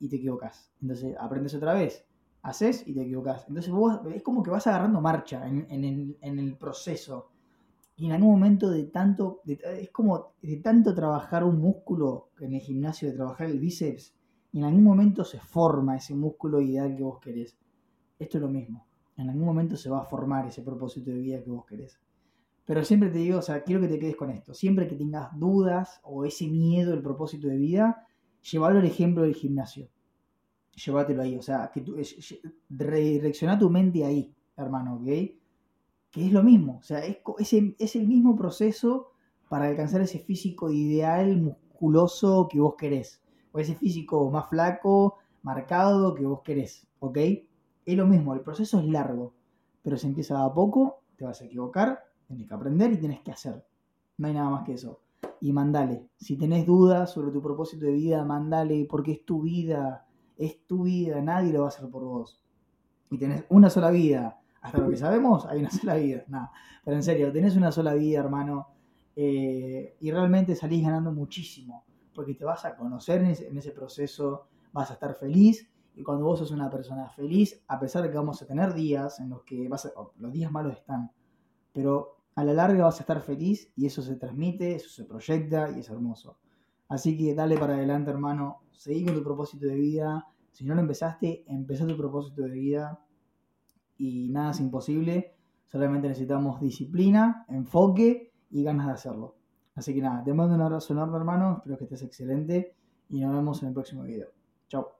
y 0.00 0.08
te 0.08 0.16
equivocas. 0.16 0.72
Entonces 0.80 1.14
aprendes 1.20 1.54
otra 1.54 1.74
vez, 1.74 2.06
haces 2.40 2.82
y 2.86 2.94
te 2.94 3.02
equivocas. 3.02 3.44
Entonces 3.46 3.70
vos 3.70 4.00
es 4.14 4.22
como 4.22 4.42
que 4.42 4.50
vas 4.50 4.66
agarrando 4.68 5.02
marcha 5.02 5.46
en, 5.46 6.16
el, 6.22 6.56
proceso. 6.56 7.28
Y 7.94 8.06
en 8.06 8.12
algún 8.12 8.30
momento 8.30 8.70
de 8.70 8.84
tanto, 8.84 9.42
es 9.44 9.90
como 9.90 10.32
de 10.40 10.56
tanto 10.56 10.94
trabajar 10.94 11.44
un 11.44 11.60
músculo 11.60 12.30
en 12.40 12.54
el 12.54 12.60
gimnasio, 12.62 13.10
de 13.10 13.16
trabajar 13.16 13.48
el 13.48 13.58
bíceps, 13.58 14.14
y 14.52 14.58
en 14.58 14.64
algún 14.64 14.82
momento 14.82 15.24
se 15.24 15.38
forma 15.38 15.96
ese 15.96 16.14
músculo 16.14 16.60
ideal 16.60 16.96
que 16.96 17.02
vos 17.02 17.20
querés. 17.20 17.58
Esto 18.18 18.38
es 18.38 18.42
lo 18.42 18.48
mismo. 18.48 18.86
En 19.16 19.28
algún 19.28 19.44
momento 19.44 19.76
se 19.76 19.90
va 19.90 20.00
a 20.00 20.04
formar 20.04 20.46
ese 20.46 20.62
propósito 20.62 21.10
de 21.10 21.18
vida 21.18 21.42
que 21.42 21.50
vos 21.50 21.66
querés. 21.66 22.00
Pero 22.64 22.84
siempre 22.84 23.10
te 23.10 23.18
digo, 23.18 23.38
o 23.38 23.42
sea, 23.42 23.62
quiero 23.62 23.80
que 23.80 23.88
te 23.88 23.98
quedes 23.98 24.16
con 24.16 24.30
esto. 24.30 24.54
Siempre 24.54 24.86
que 24.86 24.94
tengas 24.94 25.30
dudas 25.38 26.00
o 26.04 26.24
ese 26.24 26.46
miedo, 26.46 26.94
el 26.94 27.02
propósito 27.02 27.48
de 27.48 27.56
vida, 27.56 28.06
llévalo 28.42 28.78
al 28.78 28.84
ejemplo 28.84 29.22
del 29.22 29.34
gimnasio. 29.34 29.88
Llévatelo 30.84 31.22
ahí, 31.22 31.36
o 31.36 31.42
sea, 31.42 31.70
que 31.72 31.80
tú, 31.80 31.96
redirecciona 32.68 33.58
tu 33.58 33.68
mente 33.68 34.04
ahí, 34.04 34.32
hermano, 34.56 34.96
¿ok? 34.96 35.06
Que 36.10 36.26
es 36.26 36.32
lo 36.32 36.42
mismo, 36.42 36.78
o 36.78 36.82
sea, 36.82 37.00
es, 37.00 37.18
es 37.78 37.96
el 37.96 38.06
mismo 38.06 38.36
proceso 38.36 39.08
para 39.48 39.66
alcanzar 39.66 40.02
ese 40.02 40.20
físico 40.20 40.70
ideal, 40.70 41.36
musculoso 41.36 42.46
que 42.48 42.60
vos 42.60 42.76
querés. 42.76 43.20
O 43.60 43.74
físico 43.74 44.30
más 44.30 44.48
flaco, 44.48 45.18
marcado 45.42 46.14
que 46.14 46.24
vos 46.24 46.40
querés, 46.42 46.86
¿ok? 47.00 47.18
Es 47.86 47.96
lo 47.96 48.06
mismo, 48.06 48.34
el 48.34 48.40
proceso 48.40 48.78
es 48.78 48.86
largo, 48.86 49.32
pero 49.82 49.96
se 49.96 50.06
empieza 50.06 50.44
a 50.44 50.52
poco, 50.52 51.00
te 51.16 51.24
vas 51.24 51.40
a 51.40 51.46
equivocar, 51.46 52.08
Tienes 52.28 52.46
que 52.46 52.54
aprender 52.54 52.92
y 52.92 52.98
tienes 52.98 53.20
que 53.20 53.32
hacer. 53.32 53.64
No 54.18 54.28
hay 54.28 54.34
nada 54.34 54.50
más 54.50 54.64
que 54.64 54.74
eso. 54.74 55.00
Y 55.40 55.52
mandale. 55.52 56.08
Si 56.18 56.36
tenés 56.36 56.66
dudas 56.66 57.10
sobre 57.10 57.32
tu 57.32 57.40
propósito 57.40 57.86
de 57.86 57.92
vida, 57.92 58.22
mandale, 58.22 58.86
porque 58.88 59.12
es 59.12 59.24
tu 59.24 59.42
vida. 59.42 60.06
Es 60.36 60.66
tu 60.66 60.82
vida. 60.82 61.22
Nadie 61.22 61.54
lo 61.54 61.60
va 61.60 61.66
a 61.66 61.68
hacer 61.68 61.88
por 61.88 62.04
vos. 62.04 62.38
Y 63.10 63.16
tenés 63.16 63.44
una 63.48 63.70
sola 63.70 63.90
vida. 63.90 64.38
Hasta 64.60 64.78
lo 64.78 64.90
que 64.90 64.96
sabemos, 64.96 65.46
hay 65.46 65.60
una 65.60 65.70
sola 65.70 65.94
vida. 65.94 66.24
Nada. 66.28 66.52
Pero 66.84 66.96
en 66.96 67.02
serio, 67.02 67.32
tenés 67.32 67.56
una 67.56 67.72
sola 67.72 67.94
vida, 67.94 68.20
hermano. 68.20 68.68
Eh, 69.16 69.96
y 69.98 70.10
realmente 70.10 70.54
salís 70.54 70.84
ganando 70.84 71.10
muchísimo. 71.10 71.84
Porque 72.18 72.34
te 72.34 72.44
vas 72.44 72.64
a 72.64 72.74
conocer 72.74 73.22
en 73.22 73.56
ese, 73.58 73.70
proceso. 73.70 74.48
Vas 74.72 74.90
a 74.90 74.94
estar 74.94 75.14
feliz 75.14 75.70
y 75.94 76.02
cuando 76.02 76.24
vos 76.24 76.40
sos 76.40 76.50
una 76.50 76.68
persona 76.68 77.08
feliz, 77.10 77.62
a 77.68 77.78
pesar 77.78 78.02
de 78.02 78.10
que 78.10 78.16
vamos 78.16 78.42
a 78.42 78.46
tener 78.46 78.74
días 78.74 79.20
en 79.20 79.30
los 79.30 79.44
que 79.44 79.68
vas 79.68 79.86
a, 79.86 79.92
los 80.16 80.32
días 80.32 80.50
malos 80.50 80.74
están, 80.74 81.12
pero 81.72 82.16
a 82.34 82.42
la 82.42 82.54
larga 82.54 82.86
vas 82.86 82.98
a 82.98 83.02
estar 83.04 83.20
feliz 83.20 83.72
y 83.76 83.86
eso 83.86 84.02
se 84.02 84.16
transmite, 84.16 84.74
eso 84.74 84.88
se 84.88 85.04
proyecta 85.04 85.70
y 85.70 85.78
es 85.78 85.90
hermoso. 85.90 86.38
Así 86.88 87.16
que 87.16 87.36
dale 87.36 87.56
para 87.56 87.74
adelante, 87.74 88.10
hermano, 88.10 88.62
seguí 88.72 89.04
con 89.04 89.14
tu 89.14 89.22
propósito 89.22 89.66
de 89.66 89.76
vida. 89.76 90.26
Si 90.50 90.64
no 90.64 90.74
lo 90.74 90.80
empezaste, 90.80 91.44
empezá 91.46 91.86
tu 91.86 91.96
propósito 91.96 92.42
de 92.42 92.50
vida 92.50 93.00
y 93.96 94.28
nada 94.30 94.50
es 94.50 94.58
imposible. 94.58 95.36
Solamente 95.66 96.08
necesitamos 96.08 96.60
disciplina, 96.60 97.44
enfoque 97.48 98.32
y 98.50 98.64
ganas 98.64 98.88
de 98.88 98.92
hacerlo. 98.92 99.37
Así 99.78 99.94
que 99.94 100.02
nada, 100.02 100.24
te 100.24 100.34
mando 100.34 100.56
un 100.56 100.60
abrazo 100.60 100.92
enorme, 100.92 101.18
hermano. 101.18 101.58
Espero 101.58 101.78
que 101.78 101.84
estés 101.84 102.02
excelente 102.02 102.74
y 103.10 103.20
nos 103.20 103.32
vemos 103.32 103.62
en 103.62 103.68
el 103.68 103.74
próximo 103.74 104.02
video. 104.02 104.28
Chao. 104.68 104.97